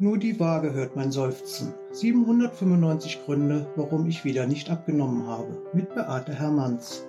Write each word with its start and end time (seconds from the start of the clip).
Nur 0.00 0.16
die 0.16 0.38
Waage 0.38 0.74
hört 0.74 0.94
mein 0.94 1.10
Seufzen. 1.10 1.74
795 1.90 3.24
Gründe, 3.24 3.68
warum 3.74 4.06
ich 4.06 4.24
wieder 4.24 4.46
nicht 4.46 4.70
abgenommen 4.70 5.26
habe. 5.26 5.60
Mit 5.72 5.92
Beate 5.92 6.32
Hermanns. 6.32 7.04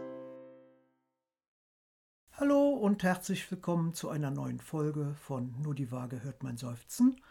Hallo 2.32 2.70
und 2.70 3.04
herzlich 3.04 3.52
willkommen 3.52 3.94
zu 3.94 4.10
einer 4.10 4.32
neuen 4.32 4.60
Folge 4.60 5.14
von 5.22 5.54
Nur 5.62 5.76
die 5.76 5.92
Waage 5.92 6.24
hört 6.24 6.42
mein 6.42 6.58
Seufzen. 6.58 7.22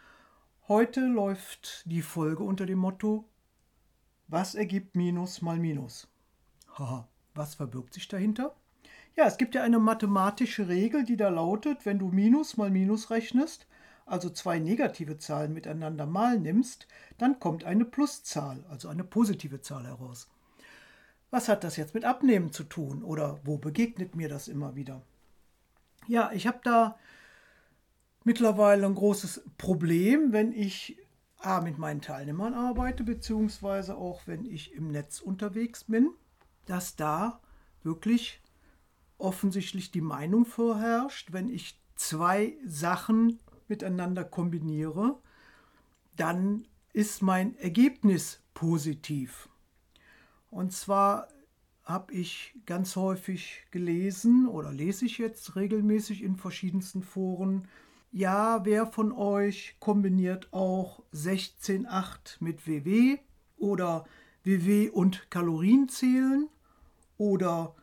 Heute 0.69 1.01
läuft 1.01 1.83
die 1.91 2.03
Folge 2.03 2.43
unter 2.43 2.65
dem 2.65 2.79
Motto 2.79 3.25
Was 4.29 4.55
ergibt 4.55 4.95
Minus 4.95 5.41
mal 5.41 5.59
Minus? 5.59 6.07
Haha, 6.77 7.09
was 7.35 7.55
verbirgt 7.55 7.95
sich 7.95 8.07
dahinter? 8.07 8.55
Ja, 9.17 9.25
es 9.25 9.35
gibt 9.35 9.55
ja 9.55 9.63
eine 9.63 9.79
mathematische 9.79 10.69
Regel, 10.69 11.03
die 11.03 11.17
da 11.17 11.27
lautet, 11.27 11.85
wenn 11.85 11.99
du 11.99 12.07
Minus 12.07 12.55
mal 12.55 12.71
Minus 12.71 13.09
rechnest, 13.09 13.67
also 14.09 14.29
zwei 14.29 14.59
negative 14.59 15.17
Zahlen 15.17 15.53
miteinander 15.53 16.05
mal 16.05 16.39
nimmst, 16.39 16.87
dann 17.17 17.39
kommt 17.39 17.63
eine 17.63 17.85
Pluszahl, 17.85 18.63
also 18.69 18.87
eine 18.87 19.03
positive 19.03 19.61
Zahl 19.61 19.85
heraus. 19.85 20.29
Was 21.31 21.47
hat 21.47 21.63
das 21.63 21.77
jetzt 21.77 21.93
mit 21.93 22.05
Abnehmen 22.05 22.51
zu 22.51 22.63
tun 22.63 23.03
oder 23.03 23.39
wo 23.43 23.57
begegnet 23.57 24.15
mir 24.15 24.29
das 24.29 24.47
immer 24.47 24.75
wieder? 24.75 25.01
Ja, 26.07 26.31
ich 26.33 26.47
habe 26.47 26.59
da 26.63 26.97
mittlerweile 28.23 28.87
ein 28.87 28.95
großes 28.95 29.43
Problem, 29.57 30.33
wenn 30.33 30.51
ich 30.51 30.97
A, 31.37 31.61
mit 31.61 31.77
meinen 31.77 32.01
Teilnehmern 32.01 32.53
arbeite, 32.53 33.03
beziehungsweise 33.03 33.95
auch 33.95 34.25
wenn 34.25 34.45
ich 34.45 34.73
im 34.73 34.91
Netz 34.91 35.21
unterwegs 35.21 35.85
bin, 35.85 36.09
dass 36.65 36.95
da 36.95 37.39
wirklich 37.83 38.41
offensichtlich 39.17 39.91
die 39.91 40.01
Meinung 40.01 40.45
vorherrscht, 40.45 41.31
wenn 41.31 41.47
ich 41.49 41.79
zwei 41.95 42.57
Sachen 42.65 43.39
miteinander 43.69 44.23
kombiniere, 44.23 45.17
dann 46.15 46.65
ist 46.93 47.21
mein 47.21 47.55
Ergebnis 47.57 48.41
positiv. 48.53 49.49
Und 50.49 50.73
zwar 50.73 51.27
habe 51.83 52.13
ich 52.13 52.53
ganz 52.65 52.95
häufig 52.95 53.65
gelesen 53.71 54.47
oder 54.47 54.71
lese 54.71 55.05
ich 55.05 55.17
jetzt 55.17 55.55
regelmäßig 55.55 56.23
in 56.23 56.35
verschiedensten 56.35 57.01
Foren, 57.03 57.67
ja, 58.11 58.65
wer 58.65 58.87
von 58.87 59.11
euch 59.11 59.75
kombiniert 59.79 60.51
auch 60.51 61.03
16,8 61.13 62.37
mit 62.39 62.67
WW 62.67 63.17
oder 63.57 64.05
WW 64.43 64.89
und 64.89 65.29
Kalorienzählen 65.29 66.47
oder 67.17 67.75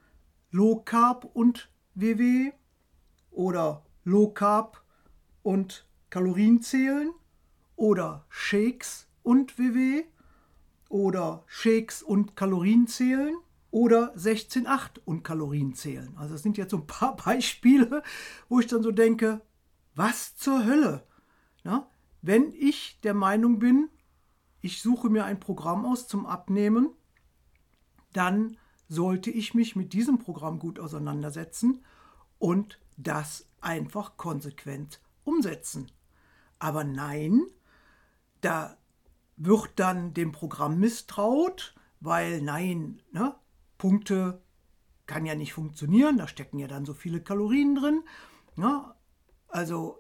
Low 0.51 0.83
Carb 0.85 1.25
und 1.33 1.71
WW 1.95 2.53
oder 3.31 3.85
Low 4.05 4.31
Carb 4.31 4.83
und 5.47 5.87
Kalorien 6.11 6.61
zählen 6.61 7.13
oder 7.77 8.27
Shakes 8.29 9.07
und 9.23 9.61
WW 9.61 10.03
oder 10.89 11.45
Shakes 11.47 12.03
und 12.03 12.35
Kalorien 12.35 12.89
zählen 12.89 13.37
oder 13.71 14.13
16,8 14.17 14.99
und 15.05 15.23
Kalorien 15.23 15.73
zählen. 15.73 16.17
Also 16.17 16.33
das 16.33 16.43
sind 16.43 16.59
jetzt 16.59 16.73
so 16.73 16.79
ein 16.79 16.89
paar 16.89 17.15
Beispiele, 17.25 18.03
wo 18.49 18.59
ich 18.59 18.67
dann 18.67 18.83
so 18.83 18.91
denke, 18.91 19.41
was 19.95 20.35
zur 20.35 20.65
Hölle? 20.65 21.07
Ja, 21.63 21.89
wenn 22.23 22.53
ich 22.53 22.99
der 23.05 23.15
Meinung 23.15 23.61
bin, 23.61 23.89
ich 24.63 24.83
suche 24.83 25.11
mir 25.11 25.27
ein 25.27 25.39
Programm 25.39 25.87
aus 25.87 26.09
zum 26.09 26.27
Abnehmen, 26.27 26.89
dann 28.13 28.57
sollte 28.89 29.31
ich 29.31 29.55
mich 29.55 29.77
mit 29.77 29.93
diesem 29.93 30.19
Programm 30.19 30.59
gut 30.59 30.81
auseinandersetzen 30.81 31.85
und 32.41 32.81
das 32.97 33.47
einfach 33.61 34.17
konsequent 34.17 35.01
umsetzen. 35.27 35.91
Aber 36.59 36.85
nein, 36.85 37.47
da 38.41 38.77
wird 39.37 39.73
dann 39.77 40.15
dem 40.15 40.33
Programm 40.33 40.79
misstraut, 40.79 41.75
weil 42.01 42.41
nein, 42.41 43.03
ne, 43.13 43.35
Punkte 43.79 44.43
kann 45.07 45.27
ja 45.27 45.35
nicht 45.35 45.53
funktionieren, 45.53 46.19
da 46.19 46.27
stecken 46.29 46.59
ja 46.59 46.67
dann 46.67 46.85
so 46.85 46.95
viele 46.95 47.21
Kalorien 47.21 47.75
drin. 47.75 48.03
Ne? 48.57 48.95
Also 49.49 49.99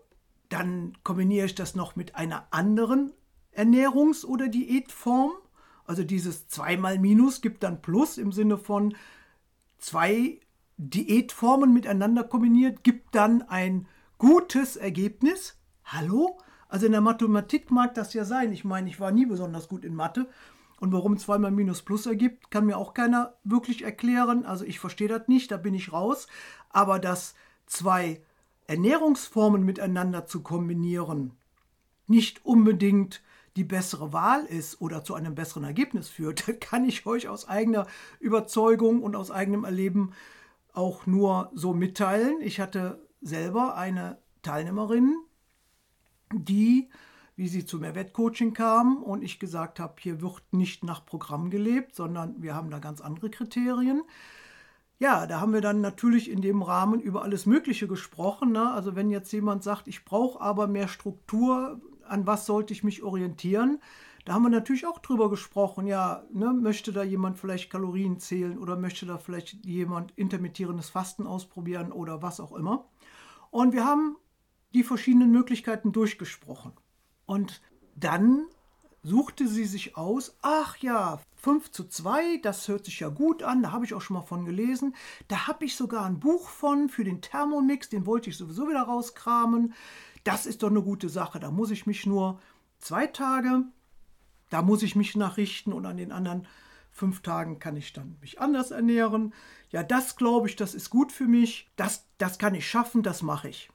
dann 0.48 0.96
kombiniere 1.02 1.46
ich 1.46 1.54
das 1.54 1.74
noch 1.74 1.96
mit 1.96 2.16
einer 2.16 2.46
anderen 2.50 3.12
Ernährungs- 3.54 4.24
oder 4.24 4.48
Diätform. 4.48 5.32
Also 5.84 6.02
dieses 6.02 6.48
zweimal 6.48 6.98
Minus 6.98 7.40
gibt 7.40 7.62
dann 7.62 7.82
Plus 7.82 8.18
im 8.18 8.32
Sinne 8.32 8.58
von 8.58 8.96
zwei 9.78 10.40
Diätformen 10.76 11.72
miteinander 11.72 12.24
kombiniert, 12.24 12.82
gibt 12.82 13.14
dann 13.14 13.42
ein 13.42 13.86
gutes 14.18 14.76
Ergebnis. 14.76 15.58
Hallo? 15.84 16.38
Also 16.68 16.86
in 16.86 16.92
der 16.92 17.00
Mathematik 17.00 17.70
mag 17.70 17.94
das 17.94 18.12
ja 18.14 18.24
sein. 18.24 18.52
Ich 18.52 18.64
meine, 18.64 18.88
ich 18.88 18.98
war 18.98 19.12
nie 19.12 19.26
besonders 19.26 19.68
gut 19.68 19.84
in 19.84 19.94
Mathe. 19.94 20.28
Und 20.78 20.92
warum 20.92 21.16
zweimal 21.16 21.50
Minus 21.50 21.82
Plus 21.82 22.06
ergibt, 22.06 22.50
kann 22.50 22.66
mir 22.66 22.76
auch 22.76 22.92
keiner 22.92 23.34
wirklich 23.44 23.82
erklären. 23.82 24.44
Also 24.44 24.64
ich 24.64 24.78
verstehe 24.78 25.08
das 25.08 25.28
nicht, 25.28 25.50
da 25.50 25.56
bin 25.56 25.74
ich 25.74 25.92
raus. 25.92 26.26
Aber 26.70 26.98
dass 26.98 27.34
zwei 27.66 28.20
Ernährungsformen 28.66 29.64
miteinander 29.64 30.26
zu 30.26 30.42
kombinieren, 30.42 31.32
nicht 32.06 32.44
unbedingt 32.44 33.22
die 33.56 33.64
bessere 33.64 34.12
Wahl 34.12 34.44
ist 34.44 34.80
oder 34.82 35.02
zu 35.02 35.14
einem 35.14 35.34
besseren 35.34 35.64
Ergebnis 35.64 36.08
führt, 36.08 36.44
kann 36.60 36.84
ich 36.84 37.06
euch 37.06 37.28
aus 37.28 37.48
eigener 37.48 37.86
Überzeugung 38.20 39.02
und 39.02 39.16
aus 39.16 39.30
eigenem 39.30 39.64
Erleben 39.64 40.12
auch 40.74 41.06
nur 41.06 41.50
so 41.54 41.72
mitteilen. 41.72 42.42
Ich 42.42 42.60
hatte 42.60 43.05
selber 43.26 43.76
eine 43.76 44.18
Teilnehmerin, 44.42 45.16
die, 46.32 46.88
wie 47.36 47.48
sie 47.48 47.64
zu 47.64 47.78
Mehrwertcoaching 47.78 48.54
kam 48.54 49.02
und 49.02 49.22
ich 49.22 49.38
gesagt 49.38 49.80
habe, 49.80 49.94
hier 49.98 50.20
wird 50.22 50.42
nicht 50.52 50.84
nach 50.84 51.04
Programm 51.04 51.50
gelebt, 51.50 51.94
sondern 51.94 52.42
wir 52.42 52.54
haben 52.54 52.70
da 52.70 52.78
ganz 52.78 53.00
andere 53.00 53.30
Kriterien. 53.30 54.02
Ja, 54.98 55.26
da 55.26 55.40
haben 55.40 55.52
wir 55.52 55.60
dann 55.60 55.82
natürlich 55.82 56.30
in 56.30 56.40
dem 56.40 56.62
Rahmen 56.62 57.00
über 57.00 57.22
alles 57.22 57.44
Mögliche 57.44 57.86
gesprochen. 57.86 58.52
Ne? 58.52 58.72
Also 58.72 58.96
wenn 58.96 59.10
jetzt 59.10 59.30
jemand 59.32 59.62
sagt, 59.62 59.88
ich 59.88 60.06
brauche 60.06 60.40
aber 60.40 60.66
mehr 60.68 60.88
Struktur, 60.88 61.80
an 62.08 62.26
was 62.26 62.46
sollte 62.46 62.72
ich 62.72 62.82
mich 62.82 63.02
orientieren? 63.02 63.78
Da 64.24 64.32
haben 64.32 64.42
wir 64.42 64.48
natürlich 64.48 64.86
auch 64.86 64.98
drüber 64.98 65.30
gesprochen, 65.30 65.86
ja, 65.86 66.24
ne, 66.32 66.52
möchte 66.52 66.92
da 66.92 67.04
jemand 67.04 67.38
vielleicht 67.38 67.70
Kalorien 67.70 68.18
zählen 68.18 68.58
oder 68.58 68.76
möchte 68.76 69.06
da 69.06 69.18
vielleicht 69.18 69.64
jemand 69.64 70.10
intermittierendes 70.16 70.90
Fasten 70.90 71.28
ausprobieren 71.28 71.92
oder 71.92 72.22
was 72.22 72.40
auch 72.40 72.52
immer. 72.52 72.88
Und 73.56 73.72
wir 73.72 73.86
haben 73.86 74.18
die 74.74 74.82
verschiedenen 74.82 75.30
Möglichkeiten 75.30 75.90
durchgesprochen. 75.90 76.72
Und 77.24 77.62
dann 77.94 78.44
suchte 79.02 79.48
sie 79.48 79.64
sich 79.64 79.96
aus, 79.96 80.36
ach 80.42 80.76
ja, 80.76 81.20
5 81.36 81.70
zu 81.70 81.84
2, 81.88 82.36
das 82.42 82.68
hört 82.68 82.84
sich 82.84 83.00
ja 83.00 83.08
gut 83.08 83.42
an, 83.42 83.62
da 83.62 83.72
habe 83.72 83.86
ich 83.86 83.94
auch 83.94 84.02
schon 84.02 84.18
mal 84.18 84.20
von 84.24 84.44
gelesen. 84.44 84.94
Da 85.28 85.46
habe 85.46 85.64
ich 85.64 85.74
sogar 85.74 86.04
ein 86.04 86.20
Buch 86.20 86.50
von 86.50 86.90
für 86.90 87.02
den 87.02 87.22
Thermomix, 87.22 87.88
den 87.88 88.04
wollte 88.04 88.28
ich 88.28 88.36
sowieso 88.36 88.68
wieder 88.68 88.82
rauskramen. 88.82 89.72
Das 90.22 90.44
ist 90.44 90.62
doch 90.62 90.68
eine 90.68 90.82
gute 90.82 91.08
Sache, 91.08 91.40
da 91.40 91.50
muss 91.50 91.70
ich 91.70 91.86
mich 91.86 92.04
nur 92.04 92.38
zwei 92.78 93.06
Tage, 93.06 93.64
da 94.50 94.60
muss 94.60 94.82
ich 94.82 94.96
mich 94.96 95.16
nachrichten 95.16 95.72
und 95.72 95.86
an 95.86 95.96
den 95.96 96.12
anderen 96.12 96.46
fünf 96.96 97.20
Tagen 97.20 97.58
kann 97.58 97.76
ich 97.76 97.92
dann 97.92 98.16
mich 98.20 98.40
anders 98.40 98.70
ernähren. 98.70 99.34
Ja, 99.70 99.82
das 99.82 100.16
glaube 100.16 100.48
ich, 100.48 100.56
das 100.56 100.74
ist 100.74 100.90
gut 100.90 101.12
für 101.12 101.26
mich, 101.26 101.70
das, 101.76 102.06
das 102.18 102.38
kann 102.38 102.54
ich 102.54 102.68
schaffen, 102.68 103.02
das 103.02 103.22
mache 103.22 103.48
ich. 103.48 103.70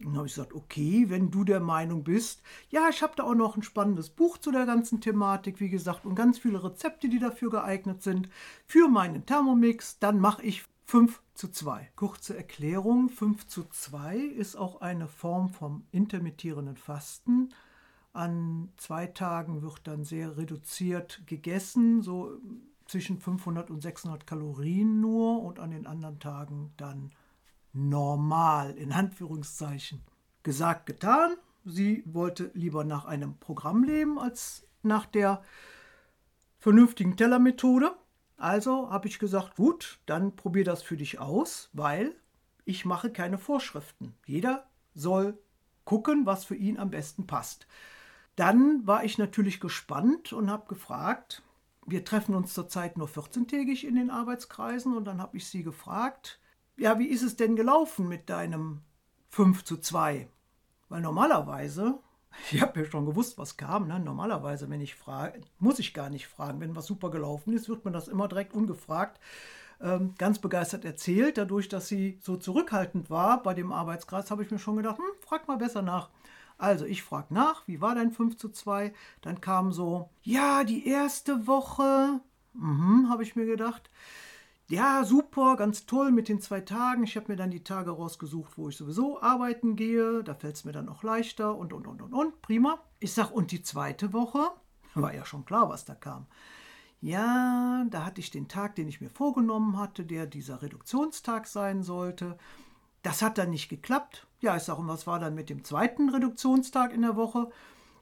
Und 0.00 0.06
dann 0.06 0.16
habe 0.16 0.26
ich 0.26 0.34
gesagt, 0.34 0.54
okay, 0.54 1.06
wenn 1.08 1.30
du 1.30 1.44
der 1.44 1.60
Meinung 1.60 2.04
bist, 2.04 2.42
ja, 2.70 2.88
ich 2.90 3.02
habe 3.02 3.14
da 3.16 3.24
auch 3.24 3.34
noch 3.34 3.56
ein 3.56 3.62
spannendes 3.62 4.10
Buch 4.10 4.38
zu 4.38 4.50
der 4.50 4.66
ganzen 4.66 5.00
Thematik, 5.00 5.60
wie 5.60 5.70
gesagt, 5.70 6.04
und 6.04 6.14
ganz 6.14 6.38
viele 6.38 6.62
Rezepte, 6.62 7.08
die 7.08 7.18
dafür 7.18 7.50
geeignet 7.50 8.02
sind, 8.02 8.28
für 8.66 8.88
meinen 8.88 9.24
Thermomix, 9.24 9.98
dann 9.98 10.18
mache 10.18 10.42
ich 10.42 10.64
5 10.86 11.20
zu 11.34 11.48
2. 11.48 11.90
Kurze 11.96 12.36
Erklärung, 12.36 13.08
5 13.08 13.46
zu 13.46 13.64
2 13.64 14.16
ist 14.16 14.56
auch 14.56 14.80
eine 14.80 15.08
Form 15.08 15.48
vom 15.48 15.86
intermittierenden 15.92 16.76
Fasten. 16.76 17.50
An 18.16 18.72
zwei 18.76 19.06
Tagen 19.06 19.62
wird 19.62 19.86
dann 19.86 20.04
sehr 20.04 20.36
reduziert 20.36 21.22
gegessen, 21.26 22.02
so 22.02 22.38
zwischen 22.86 23.18
500 23.18 23.70
und 23.70 23.82
600 23.82 24.26
Kalorien 24.26 25.00
nur 25.00 25.42
und 25.42 25.58
an 25.58 25.70
den 25.70 25.86
anderen 25.86 26.18
Tagen 26.18 26.72
dann 26.76 27.12
normal, 27.72 28.72
in 28.76 28.92
Anführungszeichen. 28.92 30.00
Gesagt, 30.42 30.86
getan. 30.86 31.36
Sie 31.64 32.04
wollte 32.06 32.50
lieber 32.54 32.84
nach 32.84 33.04
einem 33.04 33.36
Programm 33.38 33.84
leben 33.84 34.18
als 34.18 34.66
nach 34.82 35.04
der 35.04 35.42
vernünftigen 36.58 37.16
Tellermethode. 37.16 37.94
Also 38.36 38.90
habe 38.90 39.08
ich 39.08 39.18
gesagt, 39.18 39.56
gut, 39.56 39.98
dann 40.06 40.36
probier 40.36 40.64
das 40.64 40.82
für 40.82 40.96
dich 40.96 41.18
aus, 41.18 41.70
weil 41.72 42.14
ich 42.64 42.84
mache 42.84 43.10
keine 43.10 43.38
Vorschriften. 43.38 44.14
Jeder 44.26 44.66
soll 44.94 45.38
gucken, 45.84 46.26
was 46.26 46.44
für 46.44 46.56
ihn 46.56 46.78
am 46.78 46.90
besten 46.90 47.26
passt. 47.26 47.66
Dann 48.36 48.86
war 48.86 49.04
ich 49.04 49.18
natürlich 49.18 49.60
gespannt 49.60 50.32
und 50.32 50.50
habe 50.50 50.68
gefragt, 50.68 51.42
wir 51.86 52.04
treffen 52.04 52.34
uns 52.34 52.54
zurzeit 52.54 52.98
nur 52.98 53.08
14-tägig 53.08 53.86
in 53.86 53.96
den 53.96 54.10
Arbeitskreisen 54.10 54.96
und 54.96 55.04
dann 55.04 55.20
habe 55.20 55.36
ich 55.36 55.48
sie 55.48 55.62
gefragt, 55.62 56.38
ja, 56.76 56.98
wie 56.98 57.06
ist 57.06 57.22
es 57.22 57.36
denn 57.36 57.56
gelaufen 57.56 58.08
mit 58.08 58.28
deinem 58.28 58.82
5 59.30 59.64
zu 59.64 59.78
2? 59.78 60.28
Weil 60.88 61.00
normalerweise 61.00 61.98
Ich 62.52 62.60
habe 62.60 62.80
ja 62.80 62.86
schon 62.86 63.06
gewusst, 63.06 63.38
was 63.38 63.56
kam. 63.56 63.88
Ne? 63.88 63.98
Normalerweise, 63.98 64.68
wenn 64.70 64.80
ich 64.80 64.94
frage, 64.94 65.40
muss 65.58 65.78
ich 65.78 65.94
gar 65.94 66.10
nicht 66.10 66.26
fragen. 66.26 66.60
Wenn 66.60 66.76
was 66.76 66.86
super 66.86 67.10
gelaufen 67.10 67.54
ist, 67.54 67.68
wird 67.68 67.84
man 67.84 67.94
das 67.94 68.08
immer 68.08 68.28
direkt 68.28 68.54
ungefragt 68.54 69.20
ähm, 69.80 70.14
ganz 70.18 70.38
begeistert 70.38 70.84
erzählt. 70.84 71.38
Dadurch, 71.38 71.68
dass 71.68 71.88
sie 71.88 72.18
so 72.22 72.36
zurückhaltend 72.36 73.10
war 73.10 73.42
bei 73.42 73.54
dem 73.54 73.72
Arbeitskreis, 73.72 74.30
habe 74.30 74.42
ich 74.42 74.50
mir 74.50 74.58
schon 74.58 74.76
gedacht, 74.76 74.98
hm, 74.98 75.04
frag 75.20 75.48
mal 75.48 75.58
besser 75.58 75.82
nach. 75.82 76.08
Also 76.58 76.84
ich 76.84 77.02
frage 77.02 77.34
nach, 77.34 77.66
wie 77.66 77.80
war 77.80 77.94
dein 77.94 78.12
5 78.12 78.36
zu 78.36 78.48
2? 78.48 78.92
Dann 79.20 79.40
kam 79.40 79.72
so, 79.72 80.10
ja, 80.22 80.64
die 80.64 80.86
erste 80.86 81.46
Woche, 81.46 82.20
mhm, 82.54 83.08
habe 83.10 83.22
ich 83.22 83.36
mir 83.36 83.46
gedacht. 83.46 83.90
Ja, 84.68 85.04
super, 85.04 85.54
ganz 85.54 85.86
toll 85.86 86.10
mit 86.10 86.28
den 86.28 86.40
zwei 86.40 86.60
Tagen. 86.60 87.04
Ich 87.04 87.16
habe 87.16 87.30
mir 87.30 87.36
dann 87.36 87.52
die 87.52 87.62
Tage 87.62 87.92
rausgesucht, 87.92 88.58
wo 88.58 88.68
ich 88.68 88.76
sowieso 88.76 89.22
arbeiten 89.22 89.76
gehe. 89.76 90.24
Da 90.24 90.34
fällt 90.34 90.56
es 90.56 90.64
mir 90.64 90.72
dann 90.72 90.88
auch 90.88 91.04
leichter 91.04 91.56
und, 91.56 91.72
und, 91.72 91.86
und, 91.86 92.02
und, 92.02 92.12
und. 92.12 92.42
Prima. 92.42 92.80
Ich 92.98 93.12
sage, 93.12 93.32
und 93.32 93.52
die 93.52 93.62
zweite 93.62 94.12
Woche? 94.12 94.50
War 94.94 95.14
ja 95.14 95.24
schon 95.24 95.44
klar, 95.44 95.68
was 95.68 95.84
da 95.84 95.94
kam. 95.94 96.26
Ja, 97.00 97.86
da 97.90 98.04
hatte 98.04 98.20
ich 98.20 98.32
den 98.32 98.48
Tag, 98.48 98.74
den 98.74 98.88
ich 98.88 99.00
mir 99.00 99.10
vorgenommen 99.10 99.78
hatte, 99.78 100.04
der 100.04 100.26
dieser 100.26 100.62
Reduktionstag 100.62 101.46
sein 101.46 101.84
sollte. 101.84 102.36
Das 103.02 103.22
hat 103.22 103.38
dann 103.38 103.50
nicht 103.50 103.68
geklappt. 103.68 104.26
Ja, 104.46 104.56
ich 104.56 104.62
sage, 104.62 104.80
und 104.80 104.86
was 104.86 105.08
war 105.08 105.18
dann 105.18 105.34
mit 105.34 105.50
dem 105.50 105.64
zweiten 105.64 106.08
Reduktionstag 106.08 106.92
in 106.92 107.02
der 107.02 107.16
Woche? 107.16 107.48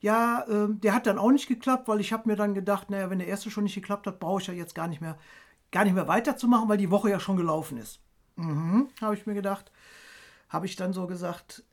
Ja, 0.02 0.42
äh, 0.42 0.68
der 0.68 0.94
hat 0.94 1.06
dann 1.06 1.16
auch 1.16 1.30
nicht 1.30 1.48
geklappt, 1.48 1.88
weil 1.88 2.00
ich 2.00 2.12
habe 2.12 2.28
mir 2.28 2.36
dann 2.36 2.52
gedacht, 2.52 2.90
naja, 2.90 3.08
wenn 3.08 3.18
der 3.18 3.28
erste 3.28 3.50
schon 3.50 3.64
nicht 3.64 3.76
geklappt 3.76 4.06
hat, 4.06 4.20
brauche 4.20 4.42
ich 4.42 4.46
ja 4.48 4.52
jetzt 4.52 4.74
gar 4.74 4.86
nicht 4.86 5.00
mehr, 5.00 5.16
gar 5.72 5.84
nicht 5.84 5.94
mehr 5.94 6.06
weiterzumachen, 6.06 6.68
weil 6.68 6.76
die 6.76 6.90
Woche 6.90 7.08
ja 7.08 7.18
schon 7.18 7.38
gelaufen 7.38 7.78
ist. 7.78 8.00
Mhm, 8.36 8.88
habe 9.00 9.14
ich 9.14 9.24
mir 9.24 9.32
gedacht. 9.32 9.72
Habe 10.50 10.66
ich 10.66 10.76
dann 10.76 10.92
so 10.92 11.06
gesagt, 11.06 11.64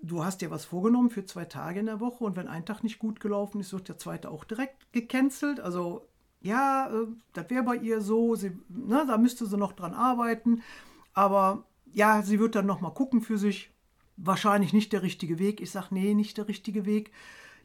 du 0.00 0.24
hast 0.24 0.40
dir 0.40 0.52
was 0.52 0.66
vorgenommen 0.66 1.10
für 1.10 1.24
zwei 1.24 1.46
Tage 1.46 1.80
in 1.80 1.86
der 1.86 1.98
Woche 1.98 2.22
und 2.22 2.36
wenn 2.36 2.46
ein 2.46 2.64
Tag 2.64 2.84
nicht 2.84 3.00
gut 3.00 3.18
gelaufen 3.18 3.60
ist, 3.60 3.72
wird 3.72 3.88
der 3.88 3.98
zweite 3.98 4.30
auch 4.30 4.44
direkt 4.44 4.92
gecancelt. 4.92 5.58
Also 5.58 6.06
ja, 6.40 6.88
äh, 6.92 7.08
das 7.32 7.50
wäre 7.50 7.64
bei 7.64 7.74
ihr 7.74 8.02
so, 8.02 8.36
sie, 8.36 8.56
ne, 8.68 9.04
da 9.04 9.18
müsste 9.18 9.46
sie 9.46 9.56
noch 9.56 9.72
dran 9.72 9.94
arbeiten, 9.94 10.62
aber 11.12 11.64
ja, 11.92 12.22
sie 12.22 12.38
wird 12.38 12.54
dann 12.54 12.66
noch 12.66 12.80
mal 12.80 12.94
gucken 12.94 13.20
für 13.20 13.36
sich. 13.36 13.72
Wahrscheinlich 14.22 14.72
nicht 14.72 14.92
der 14.92 15.02
richtige 15.02 15.38
Weg. 15.38 15.60
Ich 15.60 15.70
sage, 15.70 15.88
nee, 15.90 16.14
nicht 16.14 16.36
der 16.36 16.48
richtige 16.48 16.84
Weg. 16.84 17.10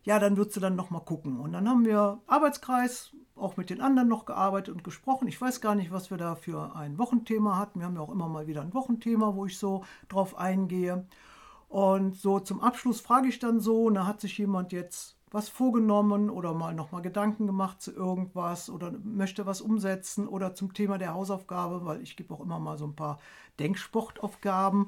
Ja, 0.03 0.19
dann 0.19 0.37
wird 0.37 0.53
sie 0.53 0.59
dann 0.59 0.75
noch 0.75 0.89
mal 0.89 0.99
gucken. 0.99 1.39
Und 1.39 1.53
dann 1.53 1.67
haben 1.67 1.85
wir 1.85 2.19
Arbeitskreis, 2.27 3.11
auch 3.35 3.57
mit 3.57 3.69
den 3.69 3.81
anderen 3.81 4.07
noch 4.07 4.25
gearbeitet 4.25 4.73
und 4.73 4.83
gesprochen. 4.83 5.27
Ich 5.27 5.41
weiß 5.41 5.59
gar 5.59 5.75
nicht, 5.75 5.91
was 5.91 6.11
wir 6.11 6.17
da 6.17 6.35
für 6.35 6.75
ein 6.75 6.97
Wochenthema 6.97 7.57
hatten. 7.57 7.79
Wir 7.79 7.87
haben 7.87 7.95
ja 7.95 8.01
auch 8.01 8.11
immer 8.11 8.29
mal 8.29 8.47
wieder 8.47 8.61
ein 8.61 8.73
Wochenthema, 8.73 9.35
wo 9.35 9.45
ich 9.45 9.57
so 9.57 9.83
drauf 10.07 10.37
eingehe. 10.37 11.05
Und 11.67 12.15
so 12.15 12.39
zum 12.39 12.61
Abschluss 12.61 13.01
frage 13.01 13.27
ich 13.27 13.39
dann 13.39 13.59
so, 13.59 13.89
da 13.89 14.05
hat 14.05 14.21
sich 14.21 14.37
jemand 14.37 14.71
jetzt 14.71 15.17
was 15.31 15.49
vorgenommen 15.49 16.29
oder 16.29 16.53
mal 16.53 16.73
nochmal 16.73 17.01
Gedanken 17.01 17.45
gemacht 17.47 17.81
zu 17.81 17.91
irgendwas 17.91 18.69
oder 18.69 18.93
möchte 19.03 19.45
was 19.45 19.59
umsetzen 19.59 20.29
oder 20.29 20.55
zum 20.55 20.73
Thema 20.73 20.97
der 20.97 21.13
Hausaufgabe, 21.13 21.83
weil 21.83 22.01
ich 22.01 22.15
gebe 22.15 22.33
auch 22.33 22.39
immer 22.39 22.59
mal 22.59 22.77
so 22.77 22.85
ein 22.85 22.95
paar 22.95 23.19
Denksportaufgaben 23.59 24.87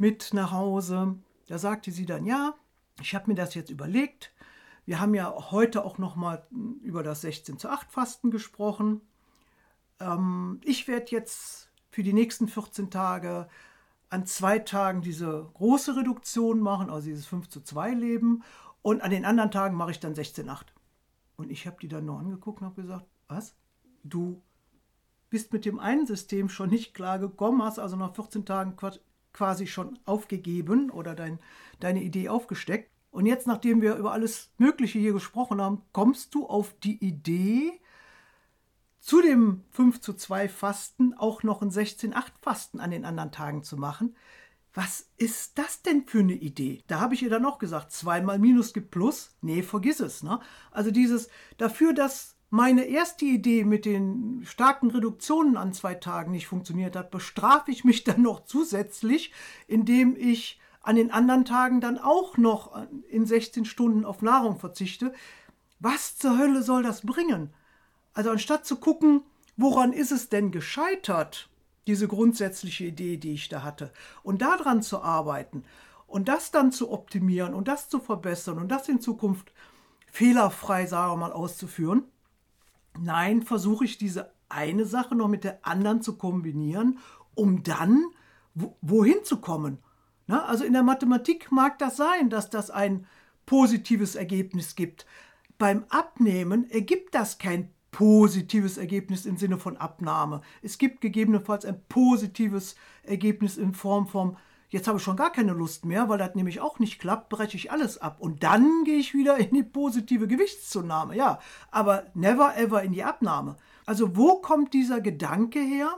mit 0.00 0.32
nach 0.32 0.50
Hause. 0.50 1.16
Da 1.46 1.58
sagte 1.58 1.92
sie 1.92 2.06
dann, 2.06 2.24
ja, 2.24 2.54
ich 3.00 3.14
habe 3.14 3.28
mir 3.28 3.34
das 3.34 3.54
jetzt 3.54 3.70
überlegt. 3.70 4.32
Wir 4.86 4.98
haben 4.98 5.14
ja 5.14 5.50
heute 5.50 5.84
auch 5.84 5.98
nochmal 5.98 6.46
über 6.82 7.02
das 7.02 7.20
16 7.20 7.58
zu 7.58 7.68
8 7.68 7.92
Fasten 7.92 8.30
gesprochen. 8.30 9.02
Ähm, 10.00 10.60
ich 10.64 10.88
werde 10.88 11.10
jetzt 11.10 11.70
für 11.90 12.02
die 12.02 12.14
nächsten 12.14 12.48
14 12.48 12.90
Tage 12.90 13.48
an 14.08 14.24
zwei 14.24 14.58
Tagen 14.58 15.02
diese 15.02 15.50
große 15.54 15.94
Reduktion 15.94 16.60
machen, 16.60 16.88
also 16.88 17.06
dieses 17.06 17.26
5 17.26 17.48
zu 17.48 17.60
2 17.60 17.90
Leben 17.90 18.42
und 18.80 19.02
an 19.02 19.10
den 19.10 19.26
anderen 19.26 19.50
Tagen 19.50 19.76
mache 19.76 19.90
ich 19.90 20.00
dann 20.00 20.14
16,8. 20.14 20.62
Und 21.36 21.50
ich 21.50 21.66
habe 21.66 21.76
die 21.80 21.88
dann 21.88 22.06
nur 22.06 22.18
angeguckt 22.18 22.62
und 22.62 22.68
habe 22.68 22.80
gesagt, 22.80 23.06
was? 23.28 23.54
Du 24.02 24.42
bist 25.28 25.52
mit 25.52 25.66
dem 25.66 25.78
einen 25.78 26.06
System 26.06 26.48
schon 26.48 26.70
nicht 26.70 26.94
klar 26.94 27.18
gekommen, 27.18 27.62
hast 27.62 27.78
also 27.78 27.96
nach 27.96 28.14
14 28.14 28.46
Tagen 28.46 28.76
quasi 29.32 29.66
schon 29.66 29.98
aufgegeben 30.04 30.90
oder 30.90 31.14
dein, 31.14 31.38
deine 31.78 32.02
Idee 32.02 32.28
aufgesteckt. 32.28 32.90
Und 33.10 33.26
jetzt, 33.26 33.46
nachdem 33.46 33.82
wir 33.82 33.96
über 33.96 34.12
alles 34.12 34.52
Mögliche 34.58 34.98
hier 34.98 35.12
gesprochen 35.12 35.60
haben, 35.60 35.82
kommst 35.92 36.34
du 36.34 36.46
auf 36.46 36.74
die 36.80 37.04
Idee, 37.04 37.80
zu 39.00 39.22
dem 39.22 39.64
5 39.70 40.00
zu 40.00 40.12
2 40.12 40.48
Fasten 40.48 41.14
auch 41.14 41.42
noch 41.42 41.62
ein 41.62 41.70
16-8 41.70 42.32
Fasten 42.42 42.80
an 42.80 42.90
den 42.90 43.04
anderen 43.04 43.32
Tagen 43.32 43.62
zu 43.62 43.76
machen 43.76 44.14
was 44.72 45.10
ist 45.16 45.58
das 45.58 45.82
denn 45.82 46.06
für 46.06 46.20
eine 46.20 46.34
Idee? 46.34 46.84
Da 46.86 47.00
habe 47.00 47.14
ich 47.14 47.22
ihr 47.22 47.30
dann 47.30 47.44
auch 47.44 47.58
gesagt, 47.58 47.92
zweimal 47.92 48.38
Minus 48.38 48.72
gibt 48.72 48.90
Plus. 48.90 49.36
Nee, 49.40 49.62
vergiss 49.62 50.00
es. 50.00 50.22
Ne? 50.22 50.38
Also 50.70 50.90
dieses 50.90 51.28
dafür, 51.58 51.92
dass 51.92 52.36
meine 52.50 52.84
erste 52.84 53.24
Idee 53.24 53.64
mit 53.64 53.84
den 53.84 54.42
starken 54.44 54.90
Reduktionen 54.90 55.56
an 55.56 55.72
zwei 55.72 55.94
Tagen 55.94 56.32
nicht 56.32 56.48
funktioniert 56.48 56.96
hat, 56.96 57.10
bestrafe 57.10 57.70
ich 57.70 57.84
mich 57.84 58.04
dann 58.04 58.22
noch 58.22 58.44
zusätzlich, 58.44 59.32
indem 59.66 60.16
ich 60.16 60.60
an 60.82 60.96
den 60.96 61.10
anderen 61.10 61.44
Tagen 61.44 61.80
dann 61.80 61.98
auch 61.98 62.36
noch 62.36 62.86
in 63.08 63.26
16 63.26 63.64
Stunden 63.64 64.04
auf 64.04 64.22
Nahrung 64.22 64.58
verzichte. 64.58 65.12
Was 65.78 66.16
zur 66.16 66.38
Hölle 66.38 66.62
soll 66.62 66.82
das 66.82 67.02
bringen? 67.02 67.52
Also 68.14 68.30
anstatt 68.30 68.66
zu 68.66 68.76
gucken, 68.76 69.22
woran 69.56 69.92
ist 69.92 70.10
es 70.10 70.28
denn 70.28 70.50
gescheitert 70.50 71.48
diese 71.86 72.08
grundsätzliche 72.08 72.84
Idee, 72.84 73.16
die 73.16 73.32
ich 73.32 73.48
da 73.48 73.62
hatte. 73.62 73.92
Und 74.22 74.42
daran 74.42 74.82
zu 74.82 75.02
arbeiten 75.02 75.64
und 76.06 76.28
das 76.28 76.50
dann 76.50 76.72
zu 76.72 76.90
optimieren 76.90 77.54
und 77.54 77.68
das 77.68 77.88
zu 77.88 78.00
verbessern 78.00 78.58
und 78.58 78.68
das 78.68 78.88
in 78.88 79.00
Zukunft 79.00 79.52
fehlerfrei, 80.10 80.86
sagen 80.86 81.12
wir 81.12 81.16
mal, 81.28 81.32
auszuführen. 81.32 82.04
Nein, 82.98 83.42
versuche 83.42 83.84
ich 83.84 83.98
diese 83.98 84.32
eine 84.48 84.84
Sache 84.84 85.14
noch 85.14 85.28
mit 85.28 85.44
der 85.44 85.64
anderen 85.66 86.02
zu 86.02 86.16
kombinieren, 86.16 86.98
um 87.34 87.62
dann 87.62 88.04
wohin 88.80 89.24
zu 89.24 89.40
kommen. 89.40 89.78
Na, 90.26 90.44
also 90.44 90.64
in 90.64 90.72
der 90.72 90.82
Mathematik 90.82 91.50
mag 91.50 91.78
das 91.78 91.96
sein, 91.96 92.30
dass 92.30 92.50
das 92.50 92.70
ein 92.70 93.06
positives 93.46 94.14
Ergebnis 94.14 94.76
gibt. 94.76 95.06
Beim 95.58 95.84
Abnehmen 95.88 96.70
ergibt 96.70 97.14
das 97.14 97.38
kein 97.38 97.70
positives 97.90 98.78
Ergebnis 98.78 99.26
im 99.26 99.36
Sinne 99.36 99.58
von 99.58 99.76
Abnahme. 99.76 100.42
Es 100.62 100.78
gibt 100.78 101.00
gegebenenfalls 101.00 101.64
ein 101.64 101.82
positives 101.88 102.76
Ergebnis 103.02 103.56
in 103.56 103.74
Form 103.74 104.06
von, 104.06 104.36
jetzt 104.70 104.88
habe 104.88 104.98
ich 104.98 105.04
schon 105.04 105.16
gar 105.16 105.30
keine 105.30 105.52
Lust 105.52 105.84
mehr, 105.84 106.08
weil 106.08 106.18
das 106.18 106.34
nämlich 106.34 106.60
auch 106.60 106.78
nicht 106.78 107.00
klappt, 107.00 107.28
breche 107.28 107.56
ich 107.56 107.70
alles 107.70 107.98
ab. 107.98 108.16
Und 108.20 108.42
dann 108.42 108.84
gehe 108.84 108.96
ich 108.96 109.14
wieder 109.14 109.36
in 109.36 109.52
die 109.52 109.62
positive 109.62 110.26
Gewichtszunahme. 110.26 111.16
Ja, 111.16 111.40
aber 111.70 112.06
never 112.14 112.56
ever 112.56 112.82
in 112.82 112.92
die 112.92 113.04
Abnahme. 113.04 113.56
Also 113.84 114.16
wo 114.16 114.40
kommt 114.40 114.72
dieser 114.72 115.00
Gedanke 115.00 115.60
her? 115.60 115.90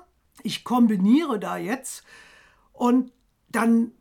Ich 0.42 0.64
kombiniere 0.64 1.38
da 1.38 1.56
jetzt 1.56 2.04
und 2.72 3.12
dann 3.50 3.92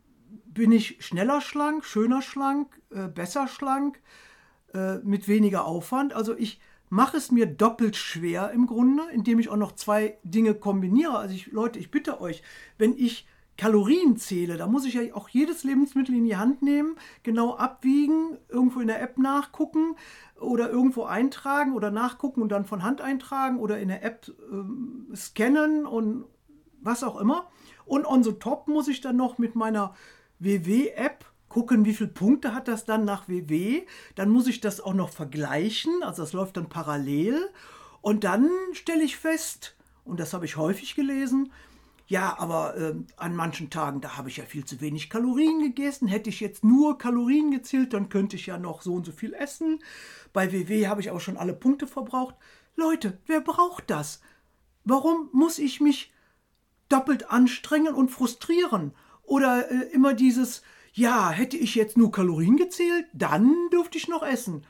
bin 0.45 0.71
ich 0.71 0.97
schneller 1.05 1.41
schlank, 1.41 1.85
schöner 1.85 2.21
schlank, 2.21 2.81
äh, 2.89 3.07
besser 3.07 3.47
schlank, 3.47 4.01
äh, 4.73 4.97
mit 4.99 5.27
weniger 5.27 5.65
Aufwand. 5.65 6.13
Also 6.13 6.35
ich 6.35 6.59
mache 6.89 7.17
es 7.17 7.31
mir 7.31 7.45
doppelt 7.45 7.95
schwer 7.95 8.51
im 8.51 8.67
Grunde, 8.67 9.03
indem 9.13 9.39
ich 9.39 9.49
auch 9.49 9.57
noch 9.57 9.73
zwei 9.73 10.17
Dinge 10.23 10.53
kombiniere. 10.53 11.17
Also 11.17 11.33
ich, 11.35 11.47
Leute, 11.47 11.79
ich 11.79 11.89
bitte 11.89 12.19
euch, 12.19 12.43
wenn 12.77 12.97
ich 12.97 13.27
Kalorien 13.61 14.17
zähle, 14.17 14.57
da 14.57 14.65
muss 14.65 14.85
ich 14.85 14.95
ja 14.95 15.13
auch 15.13 15.29
jedes 15.29 15.63
Lebensmittel 15.63 16.15
in 16.15 16.23
die 16.23 16.35
Hand 16.35 16.63
nehmen, 16.63 16.95
genau 17.21 17.55
abwiegen, 17.57 18.39
irgendwo 18.49 18.79
in 18.79 18.87
der 18.87 18.99
App 19.03 19.19
nachgucken 19.19 19.97
oder 20.39 20.71
irgendwo 20.71 21.03
eintragen 21.03 21.75
oder 21.75 21.91
nachgucken 21.91 22.41
und 22.41 22.49
dann 22.49 22.65
von 22.65 22.81
Hand 22.81 23.01
eintragen 23.01 23.59
oder 23.59 23.77
in 23.77 23.89
der 23.89 24.03
App 24.03 24.27
äh, 24.29 25.15
scannen 25.15 25.85
und 25.85 26.25
was 26.81 27.03
auch 27.03 27.21
immer. 27.21 27.51
Und 27.85 28.07
on 28.07 28.23
the 28.23 28.33
top 28.33 28.67
muss 28.67 28.87
ich 28.87 28.99
dann 28.99 29.17
noch 29.17 29.37
mit 29.37 29.53
meiner 29.53 29.93
WW-App 30.39 31.23
gucken, 31.47 31.85
wie 31.85 31.93
viele 31.93 32.09
Punkte 32.09 32.55
hat 32.55 32.67
das 32.67 32.85
dann 32.85 33.05
nach 33.05 33.29
WW. 33.29 33.83
Dann 34.15 34.31
muss 34.31 34.47
ich 34.47 34.59
das 34.59 34.81
auch 34.81 34.95
noch 34.95 35.09
vergleichen, 35.09 36.01
also 36.01 36.23
das 36.23 36.33
läuft 36.33 36.57
dann 36.57 36.67
parallel. 36.67 37.37
Und 38.01 38.23
dann 38.23 38.49
stelle 38.73 39.03
ich 39.03 39.17
fest, 39.17 39.75
und 40.03 40.19
das 40.19 40.33
habe 40.33 40.45
ich 40.45 40.57
häufig 40.57 40.95
gelesen, 40.95 41.51
ja, 42.11 42.37
aber 42.37 42.75
äh, 42.75 42.93
an 43.15 43.37
manchen 43.37 43.69
Tagen, 43.69 44.01
da 44.01 44.17
habe 44.17 44.27
ich 44.27 44.35
ja 44.35 44.43
viel 44.43 44.65
zu 44.65 44.81
wenig 44.81 45.09
Kalorien 45.09 45.61
gegessen. 45.61 46.09
Hätte 46.09 46.29
ich 46.29 46.41
jetzt 46.41 46.61
nur 46.61 46.97
Kalorien 46.97 47.51
gezählt, 47.51 47.93
dann 47.93 48.09
könnte 48.09 48.35
ich 48.35 48.47
ja 48.47 48.57
noch 48.57 48.81
so 48.81 48.95
und 48.95 49.05
so 49.05 49.13
viel 49.13 49.33
essen. 49.33 49.79
Bei 50.33 50.51
WW 50.51 50.89
habe 50.89 50.99
ich 50.99 51.09
aber 51.09 51.21
schon 51.21 51.37
alle 51.37 51.53
Punkte 51.53 51.87
verbraucht. 51.87 52.35
Leute, 52.75 53.17
wer 53.27 53.39
braucht 53.39 53.89
das? 53.89 54.19
Warum 54.83 55.29
muss 55.31 55.57
ich 55.57 55.79
mich 55.79 56.11
doppelt 56.89 57.31
anstrengen 57.31 57.93
und 57.93 58.09
frustrieren? 58.09 58.93
Oder 59.23 59.71
äh, 59.71 59.93
immer 59.93 60.13
dieses, 60.13 60.63
ja, 60.91 61.29
hätte 61.29 61.55
ich 61.55 61.75
jetzt 61.75 61.95
nur 61.95 62.11
Kalorien 62.11 62.57
gezählt, 62.57 63.05
dann 63.13 63.55
dürfte 63.71 63.97
ich 63.97 64.09
noch 64.09 64.23
essen. 64.23 64.65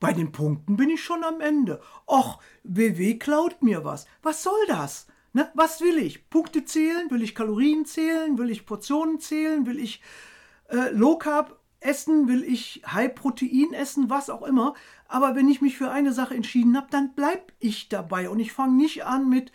Bei 0.00 0.12
den 0.12 0.32
Punkten 0.32 0.76
bin 0.76 0.90
ich 0.90 1.02
schon 1.02 1.24
am 1.24 1.40
Ende. 1.40 1.80
Och, 2.06 2.42
WW 2.62 3.14
klaut 3.14 3.62
mir 3.62 3.86
was. 3.86 4.04
Was 4.22 4.42
soll 4.42 4.66
das? 4.68 5.06
Ne? 5.34 5.50
Was 5.54 5.80
will 5.82 5.98
ich? 5.98 6.30
Punkte 6.30 6.64
zählen? 6.64 7.10
Will 7.10 7.22
ich 7.22 7.34
Kalorien 7.34 7.84
zählen? 7.84 8.38
Will 8.38 8.50
ich 8.50 8.64
Portionen 8.64 9.20
zählen? 9.20 9.66
Will 9.66 9.78
ich 9.78 10.00
äh, 10.68 10.90
Low 10.90 11.16
Carb 11.18 11.58
essen, 11.80 12.28
will 12.28 12.42
ich 12.42 12.82
High 12.86 13.14
Protein 13.14 13.74
essen, 13.74 14.08
was 14.08 14.30
auch 14.30 14.42
immer. 14.42 14.74
Aber 15.06 15.36
wenn 15.36 15.48
ich 15.48 15.60
mich 15.60 15.76
für 15.76 15.90
eine 15.90 16.12
Sache 16.12 16.34
entschieden 16.34 16.76
habe, 16.76 16.86
dann 16.90 17.14
bleibe 17.14 17.52
ich 17.58 17.88
dabei 17.88 18.30
und 18.30 18.40
ich 18.40 18.52
fange 18.52 18.76
nicht 18.76 19.04
an 19.04 19.28
mit, 19.28 19.52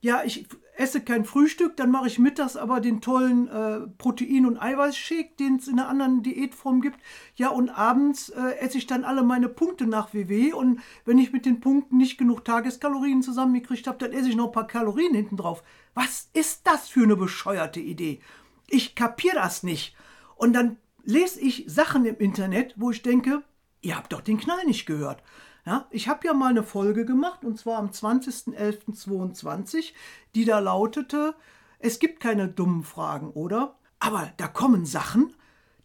ja, 0.00 0.22
ich 0.24 0.46
esse 0.82 1.00
kein 1.00 1.24
Frühstück, 1.24 1.76
dann 1.76 1.92
mache 1.92 2.08
ich 2.08 2.18
mittags 2.18 2.56
aber 2.56 2.80
den 2.80 3.00
tollen 3.00 3.46
äh, 3.46 3.80
Protein- 3.98 4.46
und 4.46 4.58
Eiweißshake, 4.58 5.36
den 5.38 5.56
es 5.56 5.68
in 5.68 5.78
einer 5.78 5.88
anderen 5.88 6.24
Diätform 6.24 6.80
gibt. 6.80 6.98
Ja, 7.36 7.50
und 7.50 7.70
abends 7.70 8.30
äh, 8.30 8.58
esse 8.58 8.78
ich 8.78 8.88
dann 8.88 9.04
alle 9.04 9.22
meine 9.22 9.48
Punkte 9.48 9.86
nach 9.86 10.12
WW 10.12 10.52
und 10.52 10.80
wenn 11.04 11.18
ich 11.18 11.32
mit 11.32 11.46
den 11.46 11.60
Punkten 11.60 11.96
nicht 11.98 12.18
genug 12.18 12.44
Tageskalorien 12.44 13.22
zusammengekriegt 13.22 13.86
habe, 13.86 13.98
dann 13.98 14.12
esse 14.12 14.28
ich 14.28 14.36
noch 14.36 14.46
ein 14.46 14.52
paar 14.52 14.66
Kalorien 14.66 15.14
hinten 15.14 15.36
drauf. 15.36 15.62
Was 15.94 16.28
ist 16.32 16.66
das 16.66 16.88
für 16.88 17.04
eine 17.04 17.16
bescheuerte 17.16 17.80
Idee? 17.80 18.20
Ich 18.68 18.96
kapiere 18.96 19.36
das 19.36 19.62
nicht. 19.62 19.94
Und 20.34 20.52
dann 20.52 20.78
lese 21.04 21.40
ich 21.40 21.64
Sachen 21.68 22.04
im 22.06 22.16
Internet, 22.18 22.74
wo 22.76 22.90
ich 22.90 23.02
denke, 23.02 23.44
ihr 23.82 23.96
habt 23.96 24.12
doch 24.12 24.20
den 24.20 24.38
Knall 24.38 24.64
nicht 24.66 24.86
gehört. 24.86 25.22
Ja, 25.64 25.86
ich 25.90 26.08
habe 26.08 26.26
ja 26.26 26.34
mal 26.34 26.50
eine 26.50 26.64
Folge 26.64 27.04
gemacht, 27.04 27.44
und 27.44 27.56
zwar 27.58 27.78
am 27.78 27.90
20.11.22, 27.90 29.92
die 30.34 30.44
da 30.44 30.58
lautete, 30.58 31.36
es 31.78 32.00
gibt 32.00 32.18
keine 32.20 32.48
dummen 32.48 32.82
Fragen, 32.82 33.30
oder? 33.30 33.78
Aber 34.00 34.32
da 34.36 34.48
kommen 34.48 34.84
Sachen, 34.86 35.32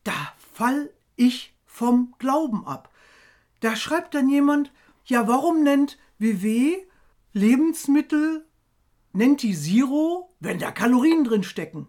da 0.04 0.14
fall 0.38 0.92
ich 1.16 1.56
vom 1.66 2.16
Glauben 2.18 2.66
ab. 2.66 2.92
Da 3.60 3.76
schreibt 3.76 4.16
dann 4.16 4.30
jemand, 4.30 4.72
ja, 5.06 5.28
warum 5.28 5.62
nennt 5.64 6.00
WW 6.18 6.78
Lebensmittel, 7.34 8.48
nennt 9.14 9.44
die 9.44 9.56
Zero, 9.56 10.34
wenn 10.40 10.58
da 10.58 10.72
Kalorien 10.72 11.24
drin 11.24 11.44
stecken? 11.44 11.88